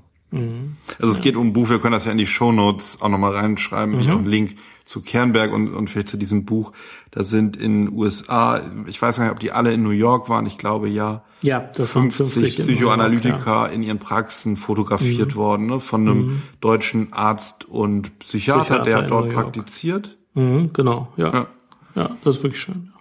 [0.99, 3.33] Also es geht um ein Buch, wir können das ja in die Shownotes auch nochmal
[3.33, 3.99] reinschreiben, Mhm.
[4.01, 6.73] wie auch einen Link zu Kernberg und, und vielleicht zu diesem Buch.
[7.11, 10.45] Da sind in USA, ich weiß gar nicht, ob die alle in New York waren,
[10.47, 13.69] ich glaube ja, Ja, das waren 50, 50 in Psychoanalytiker New York, ja.
[13.69, 13.75] Mhm.
[13.75, 19.09] in ihren Praxen fotografiert worden, ne, von einem deutschen Arzt und Psychiater, Psychiater der in
[19.09, 20.17] dort praktiziert.
[20.35, 21.33] Mhm, genau, ja.
[21.33, 21.47] Ja.
[21.95, 22.11] ja.
[22.25, 22.93] das ist wirklich schön.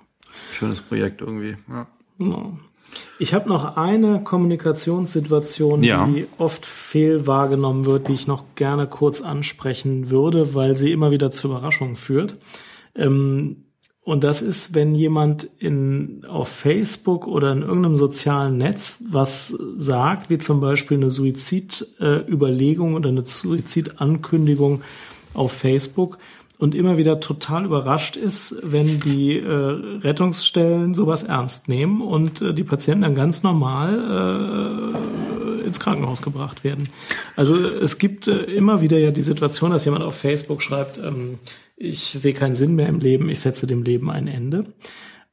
[0.52, 1.58] Schönes Projekt irgendwie.
[1.70, 1.88] Ja.
[2.20, 2.58] Genau.
[3.20, 6.08] Ich habe noch eine Kommunikationssituation, Ja.
[6.08, 11.12] die oft fehl wahrgenommen wird, die ich noch gerne kurz ansprechen würde, weil sie immer
[11.12, 12.36] wieder zu Überraschungen führt.
[12.96, 13.66] Ähm,
[14.06, 20.30] und das ist, wenn jemand in, auf Facebook oder in irgendeinem sozialen Netz was sagt,
[20.30, 24.82] wie zum Beispiel eine Suizidüberlegung oder eine Suizidankündigung
[25.34, 26.18] auf Facebook
[26.64, 32.54] und immer wieder total überrascht ist, wenn die äh, Rettungsstellen sowas ernst nehmen und äh,
[32.54, 34.94] die Patienten dann ganz normal
[35.62, 36.88] äh, ins Krankenhaus gebracht werden.
[37.36, 41.40] Also es gibt äh, immer wieder ja die Situation, dass jemand auf Facebook schreibt, ähm,
[41.76, 44.64] ich sehe keinen Sinn mehr im Leben, ich setze dem Leben ein Ende.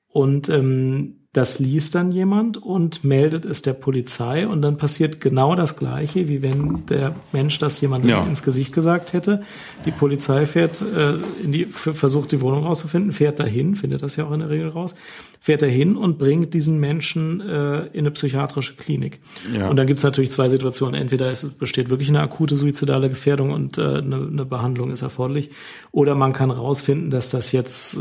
[0.08, 5.54] Und ähm, das liest dann jemand und meldet es der Polizei und dann passiert genau
[5.54, 8.24] das Gleiche, wie wenn der Mensch das jemandem Ja.
[8.26, 9.42] ins Gesicht gesagt hätte.
[9.84, 14.24] Die Polizei fährt äh, in die versucht die Wohnung rauszufinden, fährt dahin, findet das ja
[14.26, 14.96] auch in der Regel raus,
[15.42, 19.20] fährt dahin und bringt diesen Menschen äh, in eine psychiatrische Klinik.
[19.56, 19.68] Ja.
[19.68, 21.00] Und dann gibt es natürlich zwei Situationen.
[21.00, 25.50] Entweder es besteht wirklich eine akute suizidale Gefährdung und äh, eine, eine Behandlung ist erforderlich,
[25.92, 27.98] oder man kann rausfinden, dass das jetzt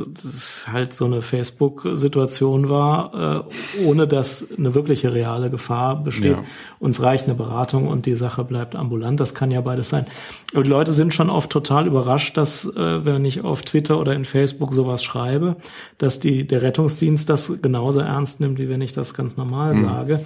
[0.67, 6.33] halt so eine Facebook-Situation war, äh, ohne dass eine wirkliche reale Gefahr besteht.
[6.33, 6.43] Ja.
[6.79, 9.17] Uns reicht eine Beratung und die Sache bleibt ambulant.
[9.17, 10.05] Das kann ja beides sein.
[10.53, 14.13] Aber die Leute sind schon oft total überrascht, dass äh, wenn ich auf Twitter oder
[14.13, 15.55] in Facebook sowas schreibe,
[15.97, 19.81] dass die der Rettungsdienst das genauso ernst nimmt, wie wenn ich das ganz normal Mhm.
[19.83, 20.19] sage.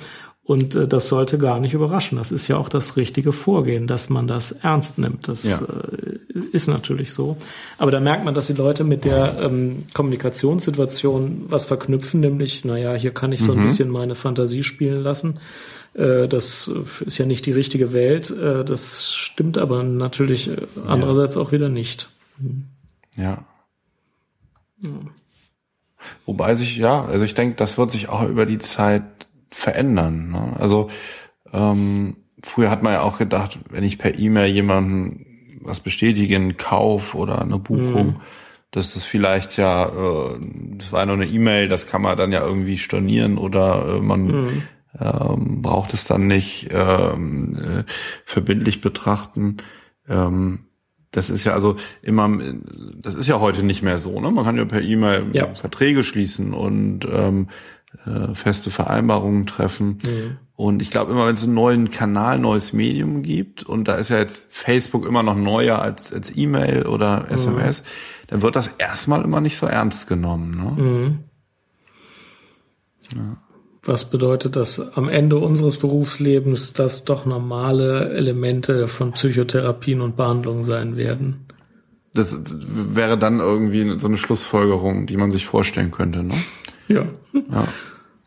[0.46, 2.18] Und äh, das sollte gar nicht überraschen.
[2.18, 5.30] Das ist ja auch das richtige Vorgehen, dass man das ernst nimmt.
[5.30, 5.60] Das Ja.
[5.62, 7.38] äh, ist natürlich so.
[7.78, 12.94] Aber da merkt man, dass die Leute mit der ähm, Kommunikationssituation was verknüpfen, nämlich, naja,
[12.96, 13.64] hier kann ich so ein Mhm.
[13.64, 15.40] bisschen meine Fantasie spielen lassen.
[15.94, 16.70] Äh, das
[17.06, 18.30] ist ja nicht die richtige Welt.
[18.30, 22.10] Äh, das stimmt aber natürlich äh, andererseits auch wieder nicht.
[23.16, 23.46] Ja.
[26.26, 29.04] Wobei sich, ja, also ich denke, das wird sich auch über die Zeit
[29.50, 30.32] verändern.
[30.32, 30.54] Ne?
[30.60, 30.90] Also
[31.52, 36.58] ähm, früher hat man ja auch gedacht, wenn ich per E-Mail jemanden was bestätige, einen
[36.58, 38.20] Kauf oder eine Buchung,
[38.72, 40.40] dass das vielleicht ja, äh,
[40.76, 44.02] das war ja nur eine E-Mail, das kann man dann ja irgendwie stornieren oder äh,
[44.02, 44.64] man
[45.00, 47.84] ähm, braucht es dann nicht ähm, äh,
[48.26, 49.58] verbindlich betrachten.
[50.08, 50.66] Ähm,
[51.14, 52.30] das ist ja also immer,
[53.00, 54.20] das ist ja heute nicht mehr so.
[54.20, 54.32] Ne?
[54.32, 55.54] Man kann ja per E-Mail Ja.
[55.54, 57.48] Verträge schließen und ähm,
[58.06, 60.00] äh, feste Vereinbarungen treffen.
[60.56, 64.10] Und ich glaube immer, wenn es einen neuen Kanal, neues Medium gibt, und da ist
[64.10, 67.84] ja jetzt Facebook immer noch neuer als, als E-Mail oder SMS,
[68.28, 70.56] dann wird das erstmal immer nicht so ernst genommen.
[70.58, 71.20] Ne?
[73.86, 80.64] Was bedeutet das am Ende unseres Berufslebens, dass doch normale Elemente von Psychotherapien und Behandlungen
[80.64, 81.48] sein werden?
[82.14, 86.24] Das wäre dann irgendwie so eine Schlussfolgerung, die man sich vorstellen könnte.
[86.24, 86.36] Ne?
[86.88, 87.04] Ja.
[87.34, 87.68] Ja.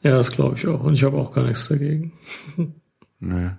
[0.02, 0.82] Ja, das glaube ich auch.
[0.84, 2.12] Und ich habe auch gar nichts dagegen.
[3.20, 3.50] Nö.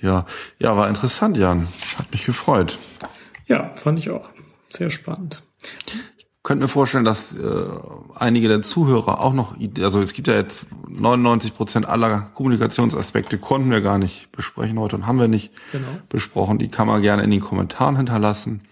[0.00, 0.26] Ja,
[0.58, 1.68] ja, war interessant, Jan.
[1.98, 2.78] Hat mich gefreut.
[3.46, 4.30] Ja, fand ich auch.
[4.70, 5.42] Sehr spannend.
[6.42, 7.66] Könnte mir vorstellen, dass äh,
[8.14, 13.70] einige der Zuhörer auch noch, also es gibt ja jetzt 99 Prozent aller Kommunikationsaspekte konnten
[13.70, 15.86] wir gar nicht besprechen heute und haben wir nicht Genau.
[16.08, 16.58] besprochen.
[16.58, 18.62] Die kann man gerne in den Kommentaren hinterlassen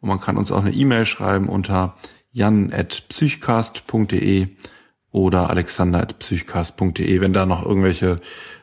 [0.00, 1.96] und man kann uns auch eine E-Mail schreiben unter
[2.32, 4.48] jan@psychcast.de
[5.10, 8.20] oder alexander@psychcast.de, wenn da noch irgendwelche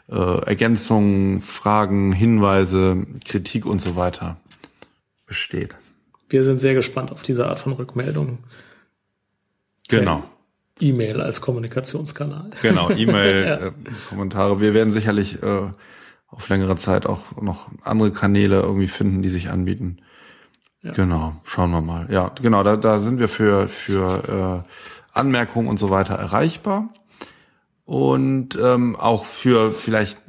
[0.09, 4.37] äh, Ergänzungen, Fragen, Hinweise, Kritik und so weiter
[5.25, 5.73] besteht.
[6.29, 8.39] Wir sind sehr gespannt auf diese Art von Rückmeldungen.
[9.87, 10.23] Genau.
[10.79, 12.49] E-Mail als Kommunikationskanal.
[12.61, 13.55] Genau, E-Mail, Ja.
[13.67, 13.71] äh,
[14.09, 14.59] Kommentare.
[14.59, 15.61] Wir werden sicherlich äh,
[16.27, 19.97] auf längere Zeit auch noch andere Kanäle irgendwie finden, die sich anbieten.
[20.81, 20.91] Ja.
[20.91, 22.07] Genau, schauen wir mal.
[22.11, 26.89] Ja, genau, da, da sind wir für, für äh, Anmerkungen und so weiter erreichbar.
[27.85, 30.19] Und ähm, auch für vielleicht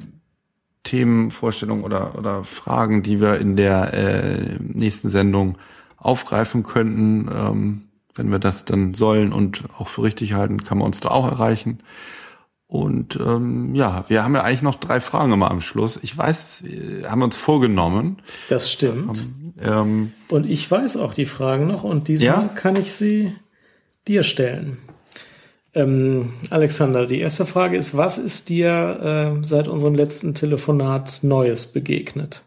[0.83, 5.57] Themenvorstellungen oder, oder Fragen, die wir in der äh, nächsten Sendung
[5.97, 7.29] aufgreifen könnten.
[7.33, 7.81] Ähm,
[8.15, 11.29] wenn wir das dann sollen und auch für richtig halten, kann man uns da auch
[11.29, 11.79] erreichen.
[12.67, 15.99] Und ähm, ja, wir haben ja eigentlich noch drei Fragen immer am Schluss.
[16.01, 16.63] Ich weiß,
[17.05, 18.17] haben wir uns vorgenommen.
[18.49, 19.25] Das stimmt.
[19.61, 22.49] Ähm, und ich weiß auch die Fragen noch und diesmal ja?
[22.53, 23.33] kann ich sie
[24.07, 24.77] dir stellen.
[25.73, 31.67] Ähm, Alexander, die erste Frage ist, was ist dir äh, seit unserem letzten Telefonat Neues
[31.67, 32.43] begegnet?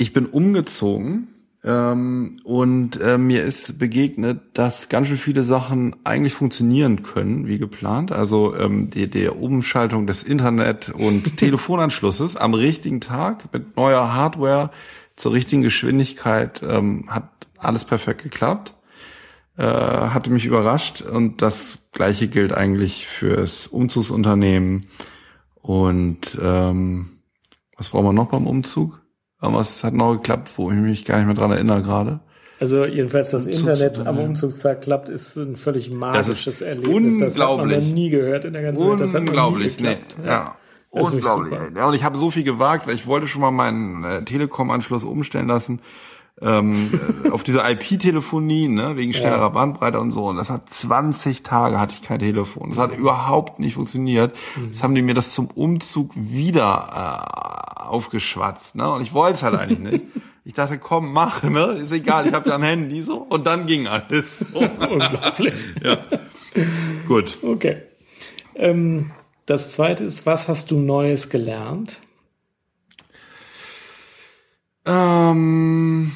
[0.00, 1.28] Ich bin umgezogen
[1.62, 7.58] ähm, und äh, mir ist begegnet, dass ganz schön viele Sachen eigentlich funktionieren können, wie
[7.58, 8.10] geplant.
[8.10, 14.70] Also ähm, die, die Umschaltung des Internet- und Telefonanschlusses am richtigen Tag mit neuer Hardware
[15.16, 17.28] zur richtigen Geschwindigkeit ähm, hat
[17.58, 18.72] alles perfekt geklappt.
[19.58, 24.86] Äh, hatte mich überrascht und das gleiche gilt eigentlich fürs Umzugsunternehmen.
[25.60, 27.10] Und ähm,
[27.76, 28.99] was brauchen wir noch beim Umzug?
[29.40, 32.20] Aber es hat noch geklappt, wo ich mich gar nicht mehr dran erinnere gerade.
[32.60, 36.94] Also jedenfalls das Internet am Umzugstag klappt, ist ein völlig magisches Erlebnis.
[36.94, 37.18] Unglaublich.
[37.20, 39.00] Das hat man noch nie gehört in der ganzen Welt.
[39.00, 39.96] Das hat unglaublich, nee.
[40.24, 40.30] Ja.
[40.30, 40.56] ja.
[40.90, 41.58] Unglaublich.
[41.74, 45.04] Ja, und ich habe so viel gewagt, weil ich wollte schon mal meinen äh, Telekom-Anschluss
[45.04, 45.80] umstellen lassen
[46.42, 46.90] ähm,
[47.24, 49.48] äh, auf diese IP-Telefonie, ne, wegen schnellerer ja.
[49.50, 50.26] Bandbreite und so.
[50.28, 52.70] Und das hat 20 Tage hatte ich kein Telefon.
[52.70, 54.34] Das hat überhaupt nicht funktioniert.
[54.56, 54.66] Mhm.
[54.66, 58.90] Jetzt haben die mir das zum Umzug wieder äh, aufgeschwatzt, ne?
[58.90, 60.04] Und ich wollte es halt eigentlich nicht.
[60.44, 61.76] Ich dachte, komm, mach, ne?
[61.80, 63.18] Ist egal, ich habe ja ein Handy so.
[63.18, 64.46] Und dann ging alles.
[64.52, 64.58] So.
[64.58, 65.54] Unglaublich.
[65.82, 65.98] ja.
[67.06, 67.38] Gut.
[67.42, 67.82] Okay.
[68.54, 69.10] Ähm,
[69.46, 72.00] das zweite ist, was hast du Neues gelernt?
[74.90, 76.12] Ähm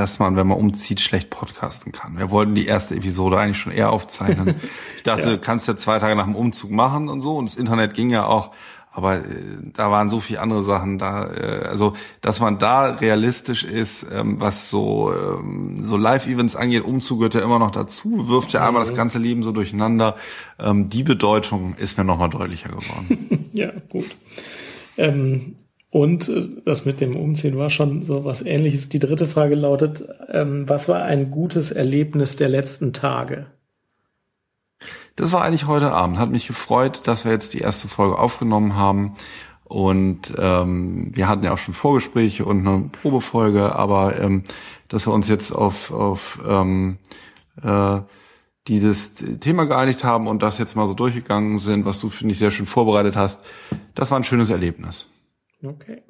[0.00, 2.16] dass man, wenn man umzieht, schlecht podcasten kann.
[2.16, 4.54] Wir wollten die erste Episode eigentlich schon eher aufzeichnen.
[4.96, 5.36] Ich dachte, ja.
[5.38, 7.36] kannst ja zwei Tage nach dem Umzug machen und so.
[7.38, 8.50] Und das Internet ging ja auch.
[8.92, 9.22] Aber äh,
[9.62, 11.24] da waren so viele andere Sachen da.
[11.24, 17.20] Äh, also, dass man da realistisch ist, ähm, was so, ähm, so Live-Events angeht, Umzug
[17.20, 20.16] gehört ja immer noch dazu, wirft ja einmal das ganze Leben so durcheinander.
[20.58, 23.50] Ähm, die Bedeutung ist mir nochmal deutlicher geworden.
[23.52, 24.16] ja, gut.
[24.98, 25.56] Ähm,
[25.90, 28.88] und äh, das mit dem Umziehen war schon so was ähnliches.
[28.88, 33.46] Die dritte Frage lautet, ähm, was war ein gutes Erlebnis der letzten Tage?
[35.16, 36.18] Das war eigentlich heute Abend.
[36.18, 39.14] Hat mich gefreut, dass wir jetzt die erste Folge aufgenommen haben.
[39.64, 44.42] Und ähm, wir hatten ja auch schon Vorgespräche und eine Probefolge, aber ähm,
[44.88, 46.98] dass wir uns jetzt auf, auf ähm,
[47.62, 48.00] äh,
[48.66, 52.38] dieses Thema geeinigt haben und das jetzt mal so durchgegangen sind, was du, finde ich,
[52.38, 53.44] sehr schön vorbereitet hast,
[53.94, 55.09] das war ein schönes Erlebnis.
[55.62, 56.02] Okay.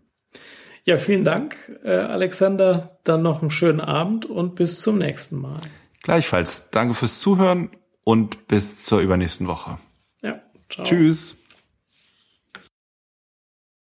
[0.85, 2.99] Ja, vielen Dank, äh, Alexander.
[3.05, 5.59] Dann noch einen schönen Abend und bis zum nächsten Mal.
[6.03, 6.71] Gleichfalls.
[6.71, 7.71] Danke fürs Zuhören
[8.05, 9.79] und bis zur übernächsten Woche.
[10.23, 10.87] Ja, ciao.
[10.87, 11.37] Tschüss.